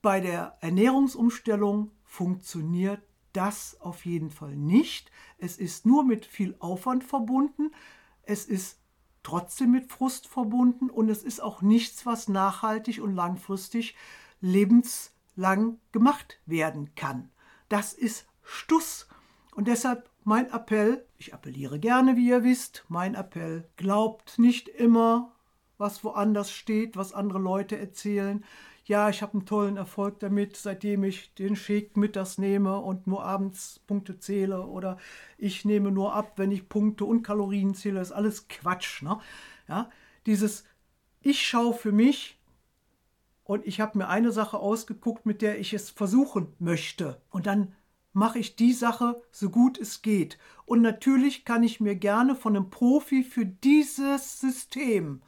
bei 0.00 0.20
der 0.20 0.56
Ernährungsumstellung 0.60 1.90
funktioniert 2.04 3.02
das 3.32 3.80
auf 3.80 4.04
jeden 4.04 4.30
Fall 4.30 4.56
nicht. 4.56 5.10
Es 5.38 5.58
ist 5.58 5.86
nur 5.86 6.04
mit 6.04 6.26
viel 6.26 6.54
Aufwand 6.58 7.04
verbunden. 7.04 7.72
Es 8.22 8.44
ist 8.44 8.78
trotzdem 9.22 9.70
mit 9.70 9.90
Frust 9.90 10.26
verbunden 10.26 10.90
und 10.90 11.08
es 11.08 11.22
ist 11.22 11.40
auch 11.40 11.62
nichts, 11.62 12.06
was 12.06 12.28
nachhaltig 12.28 13.00
und 13.00 13.14
langfristig 13.14 13.94
lebenslang 14.40 15.78
gemacht 15.92 16.40
werden 16.46 16.94
kann. 16.94 17.30
Das 17.68 17.92
ist 17.92 18.26
Stuss. 18.42 19.08
Und 19.54 19.68
deshalb 19.68 20.08
mein 20.24 20.50
Appell, 20.50 21.04
ich 21.18 21.34
appelliere 21.34 21.78
gerne, 21.78 22.16
wie 22.16 22.28
ihr 22.28 22.44
wisst, 22.44 22.84
mein 22.88 23.14
Appell, 23.14 23.68
glaubt 23.76 24.38
nicht 24.38 24.68
immer, 24.68 25.32
was 25.78 26.04
woanders 26.04 26.52
steht, 26.52 26.96
was 26.96 27.12
andere 27.12 27.38
Leute 27.38 27.76
erzählen. 27.76 28.44
Ja, 28.84 29.08
ich 29.08 29.22
habe 29.22 29.34
einen 29.34 29.46
tollen 29.46 29.76
Erfolg 29.76 30.18
damit, 30.18 30.56
seitdem 30.56 31.04
ich 31.04 31.34
den 31.34 31.54
Shake 31.54 31.96
mittags 31.96 32.38
nehme 32.38 32.78
und 32.78 33.06
nur 33.06 33.24
abends 33.24 33.80
Punkte 33.86 34.18
zähle. 34.18 34.66
Oder 34.66 34.98
ich 35.38 35.64
nehme 35.64 35.92
nur 35.92 36.14
ab, 36.14 36.32
wenn 36.36 36.50
ich 36.50 36.68
Punkte 36.68 37.04
und 37.04 37.22
Kalorien 37.22 37.74
zähle. 37.74 38.00
Das 38.00 38.08
ist 38.08 38.16
alles 38.16 38.48
Quatsch. 38.48 39.02
Ne? 39.02 39.18
Ja, 39.68 39.90
dieses 40.26 40.64
Ich 41.20 41.46
schaue 41.46 41.74
für 41.74 41.92
mich 41.92 42.40
und 43.44 43.66
ich 43.66 43.80
habe 43.80 43.98
mir 43.98 44.08
eine 44.08 44.32
Sache 44.32 44.58
ausgeguckt, 44.58 45.26
mit 45.26 45.42
der 45.42 45.60
ich 45.60 45.74
es 45.74 45.90
versuchen 45.90 46.54
möchte. 46.58 47.20
Und 47.30 47.46
dann 47.46 47.74
mache 48.12 48.38
ich 48.38 48.56
die 48.56 48.72
Sache 48.72 49.22
so 49.30 49.50
gut 49.50 49.78
es 49.78 50.02
geht. 50.02 50.38
Und 50.66 50.82
natürlich 50.82 51.44
kann 51.44 51.62
ich 51.62 51.80
mir 51.80 51.94
gerne 51.94 52.34
von 52.34 52.56
einem 52.56 52.70
Profi 52.70 53.22
für 53.22 53.46
dieses 53.46 54.40
System 54.40 55.22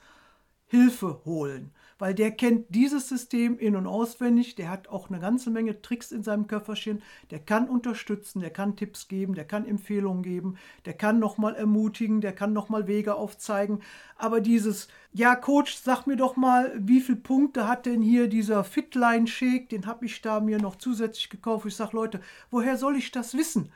Hilfe 0.67 1.21
holen. 1.25 1.73
Weil 1.99 2.15
der 2.15 2.31
kennt 2.31 2.67
dieses 2.69 3.09
System 3.09 3.59
in- 3.59 3.77
und 3.77 3.87
auswendig, 3.87 4.55
der 4.55 4.71
hat 4.71 4.89
auch 4.89 5.11
eine 5.11 5.21
ganze 5.21 5.51
Menge 5.51 5.81
Tricks 5.83 6.13
in 6.13 6.23
seinem 6.23 6.47
Köfferchen, 6.47 7.03
der 7.31 7.39
kann 7.39 7.69
unterstützen, 7.69 8.41
der 8.41 8.51
kann 8.51 8.77
Tipps 8.77 9.09
geben, 9.09 9.35
der 9.35 9.45
kann 9.45 9.67
Empfehlungen 9.67 10.23
geben, 10.23 10.57
der 10.85 10.95
kann 10.95 11.19
nochmal 11.19 11.55
ermutigen, 11.55 12.21
der 12.21 12.33
kann 12.33 12.53
nochmal 12.53 12.87
Wege 12.87 13.15
aufzeigen. 13.15 13.81
Aber 14.17 14.41
dieses, 14.41 14.89
ja 15.13 15.37
Coach, 15.37 15.77
sag 15.77 16.07
mir 16.07 16.17
doch 16.17 16.37
mal, 16.37 16.73
wie 16.77 17.01
viele 17.01 17.19
Punkte 17.19 17.69
hat 17.69 17.87
denn 17.87 18.03
hier 18.03 18.29
dieser 18.29 18.65
Fitline 18.65 19.27
Shake, 19.27 19.69
den 19.69 19.87
habe 19.87 20.07
ich 20.07 20.23
da 20.23 20.41
mir 20.41 20.59
noch 20.59 20.77
zusätzlich 20.77 21.31
gekauft. 21.31 21.67
Ich 21.67 21.77
sage, 21.77 21.97
Leute, 21.97 22.21
woher 22.51 22.77
soll 22.77 22.97
ich 22.97 23.11
das 23.11 23.35
wissen? 23.35 23.73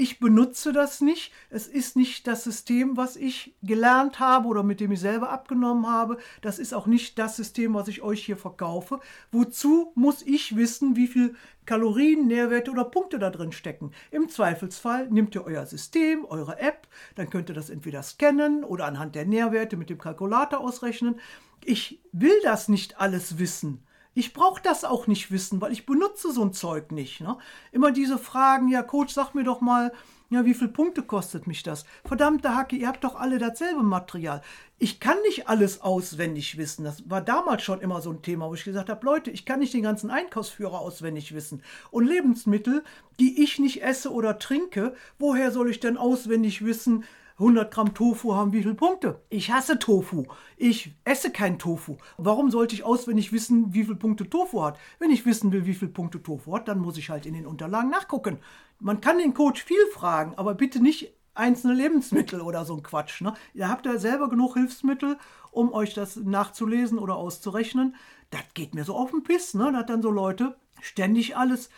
Ich 0.00 0.18
benutze 0.18 0.72
das 0.72 1.02
nicht. 1.02 1.30
Es 1.50 1.66
ist 1.66 1.94
nicht 1.94 2.26
das 2.26 2.42
System, 2.42 2.96
was 2.96 3.16
ich 3.16 3.54
gelernt 3.62 4.18
habe 4.18 4.48
oder 4.48 4.62
mit 4.62 4.80
dem 4.80 4.92
ich 4.92 5.00
selber 5.00 5.28
abgenommen 5.28 5.86
habe. 5.86 6.16
Das 6.40 6.58
ist 6.58 6.72
auch 6.72 6.86
nicht 6.86 7.18
das 7.18 7.36
System, 7.36 7.74
was 7.74 7.86
ich 7.86 8.00
euch 8.00 8.24
hier 8.24 8.38
verkaufe. 8.38 9.00
Wozu 9.30 9.92
muss 9.94 10.22
ich 10.22 10.56
wissen, 10.56 10.96
wie 10.96 11.06
viel 11.06 11.34
Kalorien, 11.66 12.26
Nährwerte 12.26 12.70
oder 12.70 12.84
Punkte 12.84 13.18
da 13.18 13.28
drin 13.28 13.52
stecken? 13.52 13.92
Im 14.10 14.30
Zweifelsfall 14.30 15.10
nehmt 15.10 15.34
ihr 15.34 15.44
euer 15.44 15.66
System, 15.66 16.24
eure 16.24 16.58
App, 16.58 16.88
dann 17.16 17.28
könnt 17.28 17.50
ihr 17.50 17.54
das 17.54 17.68
entweder 17.68 18.02
scannen 18.02 18.64
oder 18.64 18.86
anhand 18.86 19.14
der 19.14 19.26
Nährwerte 19.26 19.76
mit 19.76 19.90
dem 19.90 19.98
Kalkulator 19.98 20.60
ausrechnen. 20.60 21.20
Ich 21.62 22.00
will 22.12 22.40
das 22.42 22.68
nicht 22.68 22.98
alles 22.98 23.38
wissen. 23.38 23.82
Ich 24.14 24.32
brauche 24.32 24.60
das 24.62 24.84
auch 24.84 25.06
nicht 25.06 25.30
wissen, 25.30 25.60
weil 25.60 25.72
ich 25.72 25.86
benutze 25.86 26.32
so 26.32 26.42
ein 26.42 26.52
Zeug 26.52 26.90
nicht. 26.90 27.20
Ne? 27.20 27.38
Immer 27.70 27.92
diese 27.92 28.18
Fragen, 28.18 28.68
ja 28.68 28.82
Coach, 28.82 29.14
sag 29.14 29.34
mir 29.34 29.44
doch 29.44 29.60
mal, 29.60 29.92
ja, 30.30 30.44
wie 30.44 30.54
viele 30.54 30.70
Punkte 30.70 31.02
kostet 31.02 31.48
mich 31.48 31.64
das? 31.64 31.84
Verdammte 32.04 32.54
Hacke, 32.54 32.76
ihr 32.76 32.86
habt 32.86 33.02
doch 33.02 33.16
alle 33.16 33.38
dasselbe 33.38 33.82
Material. 33.82 34.42
Ich 34.78 35.00
kann 35.00 35.16
nicht 35.22 35.48
alles 35.48 35.80
auswendig 35.80 36.56
wissen. 36.56 36.84
Das 36.84 37.10
war 37.10 37.20
damals 37.20 37.62
schon 37.62 37.80
immer 37.80 38.00
so 38.00 38.10
ein 38.10 38.22
Thema, 38.22 38.48
wo 38.48 38.54
ich 38.54 38.62
gesagt 38.62 38.90
habe, 38.90 39.04
Leute, 39.04 39.32
ich 39.32 39.44
kann 39.44 39.58
nicht 39.58 39.74
den 39.74 39.82
ganzen 39.82 40.08
Einkaufsführer 40.08 40.78
auswendig 40.80 41.34
wissen. 41.34 41.62
Und 41.90 42.06
Lebensmittel, 42.06 42.84
die 43.18 43.42
ich 43.42 43.58
nicht 43.58 43.82
esse 43.82 44.12
oder 44.12 44.38
trinke, 44.38 44.94
woher 45.18 45.50
soll 45.50 45.68
ich 45.68 45.80
denn 45.80 45.96
auswendig 45.96 46.64
wissen, 46.64 47.04
100 47.40 47.72
Gramm 47.72 47.94
Tofu 47.94 48.34
haben 48.34 48.52
wie 48.52 48.62
viele 48.62 48.74
Punkte? 48.74 49.22
Ich 49.30 49.50
hasse 49.50 49.78
Tofu. 49.78 50.26
Ich 50.58 50.94
esse 51.04 51.32
kein 51.32 51.58
Tofu. 51.58 51.96
Warum 52.18 52.50
sollte 52.50 52.74
ich 52.74 52.84
auswendig 52.84 53.32
wissen, 53.32 53.72
wie 53.72 53.84
viele 53.84 53.96
Punkte 53.96 54.28
Tofu 54.28 54.62
hat? 54.62 54.78
Wenn 54.98 55.10
ich 55.10 55.24
wissen 55.24 55.50
will, 55.50 55.64
wie 55.64 55.74
viele 55.74 55.90
Punkte 55.90 56.22
Tofu 56.22 56.54
hat, 56.54 56.68
dann 56.68 56.80
muss 56.80 56.98
ich 56.98 57.08
halt 57.08 57.24
in 57.24 57.32
den 57.32 57.46
Unterlagen 57.46 57.88
nachgucken. 57.88 58.38
Man 58.78 59.00
kann 59.00 59.16
den 59.16 59.32
Coach 59.32 59.64
viel 59.64 59.84
fragen, 59.94 60.34
aber 60.36 60.54
bitte 60.54 60.82
nicht 60.82 61.14
einzelne 61.34 61.72
Lebensmittel 61.72 62.42
oder 62.42 62.66
so 62.66 62.76
ein 62.76 62.82
Quatsch. 62.82 63.22
Ne? 63.22 63.32
Ihr 63.54 63.70
habt 63.70 63.86
ja 63.86 63.96
selber 63.98 64.28
genug 64.28 64.54
Hilfsmittel, 64.54 65.16
um 65.50 65.72
euch 65.72 65.94
das 65.94 66.16
nachzulesen 66.16 66.98
oder 66.98 67.16
auszurechnen. 67.16 67.96
Das 68.30 68.42
geht 68.52 68.74
mir 68.74 68.84
so 68.84 68.94
auf 68.94 69.12
den 69.12 69.22
Piss, 69.22 69.54
ne? 69.54 69.72
dass 69.72 69.86
dann 69.86 70.02
so 70.02 70.10
Leute 70.10 70.56
ständig 70.82 71.38
alles 71.38 71.70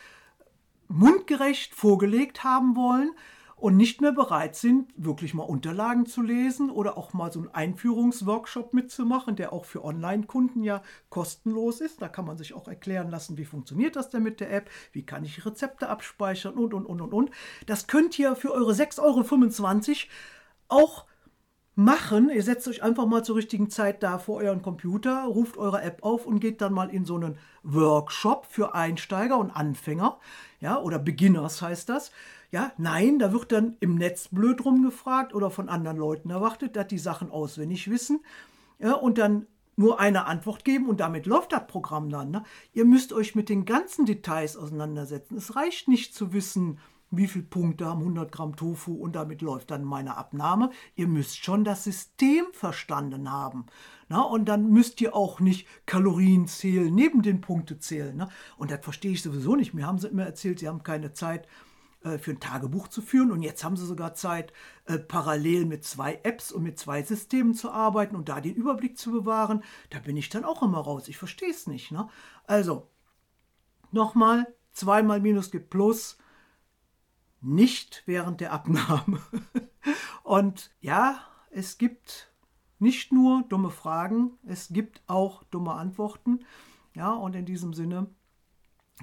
mundgerecht 0.88 1.72
vorgelegt 1.72 2.42
haben 2.42 2.74
wollen 2.74 3.12
und 3.62 3.76
nicht 3.76 4.00
mehr 4.00 4.10
bereit 4.10 4.56
sind, 4.56 4.92
wirklich 4.96 5.34
mal 5.34 5.44
Unterlagen 5.44 6.04
zu 6.04 6.20
lesen 6.20 6.68
oder 6.68 6.98
auch 6.98 7.12
mal 7.12 7.30
so 7.30 7.38
einen 7.38 7.48
Einführungsworkshop 7.50 8.74
mitzumachen, 8.74 9.36
der 9.36 9.52
auch 9.52 9.66
für 9.66 9.84
Online-Kunden 9.84 10.64
ja 10.64 10.82
kostenlos 11.10 11.80
ist. 11.80 12.02
Da 12.02 12.08
kann 12.08 12.24
man 12.24 12.36
sich 12.36 12.54
auch 12.54 12.66
erklären 12.66 13.08
lassen, 13.08 13.38
wie 13.38 13.44
funktioniert 13.44 13.94
das 13.94 14.10
denn 14.10 14.24
mit 14.24 14.40
der 14.40 14.52
App, 14.52 14.68
wie 14.90 15.06
kann 15.06 15.24
ich 15.24 15.46
Rezepte 15.46 15.88
abspeichern 15.88 16.54
und, 16.54 16.74
und, 16.74 16.86
und, 16.86 17.00
und, 17.00 17.14
und. 17.14 17.30
Das 17.66 17.86
könnt 17.86 18.18
ihr 18.18 18.34
für 18.34 18.50
eure 18.50 18.72
6,25 18.72 19.00
Euro 20.68 20.82
auch 20.82 21.06
machen. 21.76 22.30
Ihr 22.30 22.42
setzt 22.42 22.66
euch 22.66 22.82
einfach 22.82 23.06
mal 23.06 23.22
zur 23.22 23.36
richtigen 23.36 23.70
Zeit 23.70 24.02
da 24.02 24.18
vor 24.18 24.38
euren 24.38 24.62
Computer, 24.62 25.22
ruft 25.26 25.56
eure 25.56 25.82
App 25.82 26.02
auf 26.02 26.26
und 26.26 26.40
geht 26.40 26.60
dann 26.60 26.72
mal 26.72 26.90
in 26.90 27.04
so 27.04 27.14
einen 27.14 27.38
Workshop 27.62 28.46
für 28.46 28.74
Einsteiger 28.74 29.38
und 29.38 29.52
Anfänger, 29.52 30.18
ja, 30.58 30.80
oder 30.80 30.98
Beginners 30.98 31.62
heißt 31.62 31.88
das. 31.88 32.10
Ja, 32.52 32.70
nein, 32.76 33.18
da 33.18 33.32
wird 33.32 33.50
dann 33.50 33.78
im 33.80 33.94
Netz 33.94 34.28
blöd 34.28 34.62
rumgefragt 34.62 35.34
oder 35.34 35.50
von 35.50 35.70
anderen 35.70 35.96
Leuten 35.96 36.28
erwartet, 36.28 36.76
dass 36.76 36.86
die 36.86 36.98
Sachen 36.98 37.30
auswendig 37.30 37.90
wissen 37.90 38.20
ja, 38.78 38.92
und 38.92 39.16
dann 39.16 39.46
nur 39.74 39.98
eine 39.98 40.26
Antwort 40.26 40.62
geben 40.62 40.86
und 40.86 41.00
damit 41.00 41.24
läuft 41.24 41.52
das 41.52 41.66
Programm 41.66 42.10
dann. 42.10 42.30
Ne? 42.30 42.44
Ihr 42.74 42.84
müsst 42.84 43.14
euch 43.14 43.34
mit 43.34 43.48
den 43.48 43.64
ganzen 43.64 44.04
Details 44.04 44.58
auseinandersetzen. 44.58 45.34
Es 45.36 45.56
reicht 45.56 45.88
nicht 45.88 46.14
zu 46.14 46.34
wissen, 46.34 46.78
wie 47.10 47.26
viele 47.26 47.46
Punkte 47.46 47.86
haben 47.86 48.00
100 48.00 48.30
Gramm 48.30 48.54
Tofu 48.54 48.94
und 48.94 49.16
damit 49.16 49.40
läuft 49.40 49.70
dann 49.70 49.82
meine 49.82 50.18
Abnahme. 50.18 50.70
Ihr 50.94 51.06
müsst 51.06 51.42
schon 51.42 51.64
das 51.64 51.84
System 51.84 52.44
verstanden 52.52 53.32
haben. 53.32 53.64
Na, 54.10 54.20
und 54.20 54.44
dann 54.46 54.68
müsst 54.68 55.00
ihr 55.00 55.16
auch 55.16 55.40
nicht 55.40 55.66
Kalorien 55.86 56.46
zählen, 56.46 56.94
neben 56.94 57.22
den 57.22 57.40
Punkte 57.40 57.78
zählen. 57.78 58.14
Ne? 58.14 58.28
Und 58.58 58.70
das 58.70 58.80
verstehe 58.82 59.12
ich 59.12 59.22
sowieso 59.22 59.56
nicht. 59.56 59.72
Mir 59.72 59.86
haben 59.86 59.98
sie 59.98 60.08
immer 60.08 60.24
erzählt, 60.24 60.58
sie 60.58 60.68
haben 60.68 60.82
keine 60.82 61.14
Zeit, 61.14 61.48
äh, 62.04 62.18
für 62.18 62.32
ein 62.32 62.40
Tagebuch 62.40 62.88
zu 62.88 63.02
führen. 63.02 63.30
Und 63.30 63.42
jetzt 63.42 63.64
haben 63.64 63.76
sie 63.76 63.86
sogar 63.86 64.14
Zeit, 64.14 64.52
äh, 64.86 64.98
parallel 64.98 65.66
mit 65.66 65.84
zwei 65.84 66.20
Apps 66.22 66.52
und 66.52 66.62
mit 66.62 66.78
zwei 66.78 67.02
Systemen 67.02 67.54
zu 67.54 67.70
arbeiten 67.70 68.16
und 68.16 68.28
da 68.28 68.40
den 68.40 68.54
Überblick 68.54 68.98
zu 68.98 69.12
bewahren. 69.12 69.62
Da 69.90 69.98
bin 69.98 70.16
ich 70.16 70.28
dann 70.28 70.44
auch 70.44 70.62
immer 70.62 70.78
raus. 70.78 71.08
Ich 71.08 71.18
verstehe 71.18 71.50
es 71.50 71.66
nicht. 71.66 71.92
Ne? 71.92 72.08
Also, 72.46 72.88
nochmal, 73.90 74.46
zweimal 74.72 75.20
Minus 75.20 75.50
gibt 75.50 75.70
Plus. 75.70 76.18
Nicht 77.40 78.02
während 78.06 78.40
der 78.40 78.52
Abnahme. 78.52 79.20
und 80.22 80.70
ja, 80.80 81.18
es 81.50 81.76
gibt 81.78 82.32
nicht 82.78 83.12
nur 83.12 83.44
dumme 83.48 83.70
Fragen, 83.70 84.38
es 84.44 84.68
gibt 84.68 85.02
auch 85.06 85.44
dumme 85.44 85.72
Antworten. 85.74 86.40
Ja, 86.94 87.12
und 87.12 87.34
in 87.34 87.46
diesem 87.46 87.74
Sinne 87.74 88.08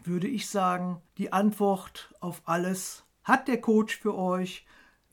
würde 0.03 0.27
ich 0.27 0.49
sagen, 0.49 1.01
die 1.17 1.33
Antwort 1.33 2.13
auf 2.19 2.41
alles 2.45 3.05
hat 3.23 3.47
der 3.47 3.61
Coach 3.61 3.97
für 3.97 4.15
euch. 4.15 4.65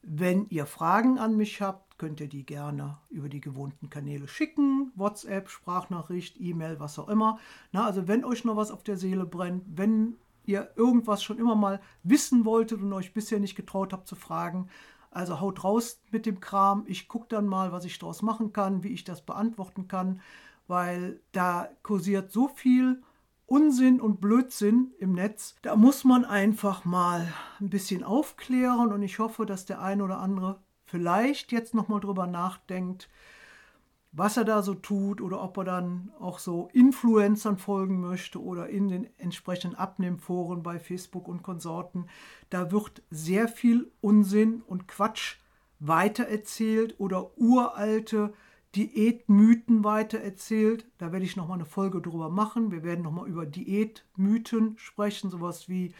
Wenn 0.02 0.46
ihr 0.48 0.66
Fragen 0.66 1.18
an 1.18 1.36
mich 1.36 1.60
habt, 1.60 1.98
könnt 1.98 2.20
ihr 2.20 2.28
die 2.28 2.44
gerne 2.44 2.98
über 3.10 3.28
die 3.28 3.40
gewohnten 3.40 3.90
Kanäle 3.90 4.28
schicken. 4.28 4.92
WhatsApp, 4.94 5.48
Sprachnachricht, 5.48 6.40
E-Mail, 6.40 6.78
was 6.78 6.98
auch 6.98 7.08
immer. 7.08 7.38
Na, 7.72 7.86
also 7.86 8.06
wenn 8.06 8.24
euch 8.24 8.44
noch 8.44 8.56
was 8.56 8.70
auf 8.70 8.84
der 8.84 8.96
Seele 8.96 9.24
brennt, 9.24 9.64
wenn 9.66 10.16
ihr 10.44 10.70
irgendwas 10.76 11.22
schon 11.22 11.38
immer 11.38 11.56
mal 11.56 11.80
wissen 12.02 12.44
wolltet 12.44 12.80
und 12.80 12.92
euch 12.92 13.12
bisher 13.12 13.40
nicht 13.40 13.56
getraut 13.56 13.92
habt 13.92 14.06
zu 14.06 14.14
fragen, 14.14 14.68
also 15.10 15.40
haut 15.40 15.64
raus 15.64 16.00
mit 16.10 16.26
dem 16.26 16.40
Kram. 16.40 16.84
Ich 16.86 17.08
gucke 17.08 17.26
dann 17.28 17.46
mal, 17.46 17.72
was 17.72 17.84
ich 17.84 17.98
daraus 17.98 18.22
machen 18.22 18.52
kann, 18.52 18.84
wie 18.84 18.92
ich 18.92 19.04
das 19.04 19.24
beantworten 19.24 19.88
kann, 19.88 20.20
weil 20.68 21.20
da 21.32 21.68
kursiert 21.82 22.30
so 22.30 22.48
viel 22.48 23.02
Unsinn 23.46 24.00
und 24.00 24.20
Blödsinn 24.20 24.92
im 24.98 25.12
Netz, 25.12 25.54
da 25.62 25.76
muss 25.76 26.02
man 26.02 26.24
einfach 26.24 26.84
mal 26.84 27.32
ein 27.60 27.70
bisschen 27.70 28.02
aufklären 28.02 28.92
und 28.92 29.02
ich 29.02 29.20
hoffe, 29.20 29.46
dass 29.46 29.64
der 29.66 29.80
eine 29.80 30.02
oder 30.02 30.18
andere 30.18 30.60
vielleicht 30.84 31.52
jetzt 31.52 31.72
noch 31.72 31.86
mal 31.86 32.00
drüber 32.00 32.26
nachdenkt, 32.26 33.08
was 34.10 34.36
er 34.36 34.44
da 34.44 34.62
so 34.62 34.74
tut 34.74 35.20
oder 35.20 35.42
ob 35.42 35.58
er 35.58 35.64
dann 35.64 36.10
auch 36.18 36.38
so 36.38 36.70
Influencern 36.72 37.58
folgen 37.58 38.00
möchte 38.00 38.42
oder 38.42 38.68
in 38.68 38.88
den 38.88 39.08
entsprechenden 39.18 39.76
Abnehmforen 39.76 40.62
bei 40.62 40.80
Facebook 40.80 41.28
und 41.28 41.42
Konsorten. 41.42 42.08
Da 42.50 42.72
wird 42.72 43.02
sehr 43.10 43.46
viel 43.46 43.92
Unsinn 44.00 44.62
und 44.66 44.88
Quatsch 44.88 45.36
weitererzählt 45.78 46.98
oder 46.98 47.36
uralte 47.38 48.32
Diätmythen 48.76 49.84
weitererzählt. 49.84 50.86
Da 50.98 51.10
werde 51.10 51.24
ich 51.24 51.36
nochmal 51.36 51.56
eine 51.56 51.64
Folge 51.64 52.02
drüber 52.02 52.28
machen. 52.28 52.70
Wir 52.70 52.82
werden 52.82 53.02
nochmal 53.02 53.26
über 53.26 53.46
Diätmythen 53.46 54.76
sprechen, 54.76 55.30
sowas 55.30 55.68
wie 55.68 55.94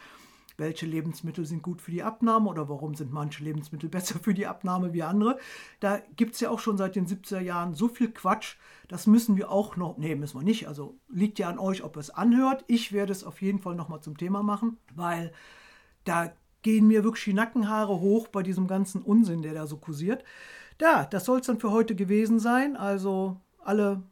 welche 0.59 0.87
Lebensmittel 0.87 1.45
sind 1.45 1.63
gut 1.63 1.83
für 1.83 1.91
die 1.91 2.03
Abnahme 2.03 2.49
oder 2.49 2.69
warum 2.69 2.95
sind 2.95 3.13
manche 3.13 3.45
Lebensmittel 3.45 3.89
besser 3.91 4.19
für 4.19 4.35
die 4.35 4.47
Abnahme 4.47 4.93
wie 4.93 5.03
andere. 5.03 5.39
Da 5.81 6.01
gibt 6.17 6.35
es 6.35 6.41
ja 6.41 6.51
auch 6.51 6.61
schon 6.61 6.77
seit 6.77 6.97
den 6.97 7.07
70er 7.07 7.41
Jahren 7.41 7.75
so 7.75 7.89
viel 7.89 8.11
Quatsch. 8.11 8.57
Das 8.89 9.07
müssen 9.07 9.37
wir 9.37 9.51
auch 9.51 9.77
noch, 9.77 9.97
nee, 9.97 10.15
müssen 10.15 10.39
wir 10.39 10.45
nicht. 10.45 10.69
Also 10.69 10.99
liegt 11.09 11.39
ja 11.39 11.49
an 11.49 11.59
euch, 11.59 11.83
ob 11.83 11.97
es 11.97 12.11
anhört. 12.11 12.65
Ich 12.69 12.93
werde 12.93 13.13
es 13.13 13.25
auf 13.25 13.41
jeden 13.41 13.59
Fall 13.59 13.75
nochmal 13.75 14.01
zum 14.01 14.17
Thema 14.17 14.43
machen, 14.43 14.77
weil 14.95 15.33
da 16.05 16.33
gehen 16.63 16.89
mir 16.89 17.05
wirklich 17.05 17.25
die 17.25 17.33
Nackenhaare 17.33 18.01
hoch 18.01 18.29
bei 18.29 18.43
diesem 18.43 18.67
ganzen 18.67 19.03
Unsinn, 19.03 19.43
der 19.43 19.55
da 19.55 19.67
so 19.67 19.77
kursiert. 19.77 20.25
Ja, 20.81 21.05
das 21.05 21.25
soll 21.25 21.41
es 21.41 21.47
dann 21.47 21.59
für 21.59 21.71
heute 21.71 21.95
gewesen 21.95 22.39
sein. 22.39 22.77
Also 22.77 23.41
alle 23.59 24.03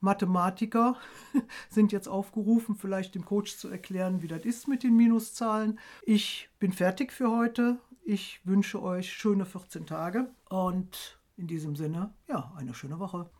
Mathematiker 0.00 0.96
sind 1.70 1.92
jetzt 1.92 2.08
aufgerufen, 2.08 2.74
vielleicht 2.74 3.14
dem 3.14 3.24
Coach 3.24 3.56
zu 3.56 3.68
erklären, 3.68 4.22
wie 4.22 4.28
das 4.28 4.44
ist 4.44 4.68
mit 4.68 4.82
den 4.82 4.96
Minuszahlen. 4.96 5.78
Ich 6.02 6.50
bin 6.58 6.72
fertig 6.72 7.12
für 7.12 7.30
heute. 7.30 7.78
Ich 8.02 8.40
wünsche 8.44 8.82
euch 8.82 9.12
schöne 9.12 9.46
14 9.46 9.86
Tage 9.86 10.30
und 10.48 11.20
in 11.36 11.46
diesem 11.46 11.76
Sinne, 11.76 12.12
ja, 12.28 12.52
eine 12.56 12.74
schöne 12.74 12.98
Woche. 12.98 13.30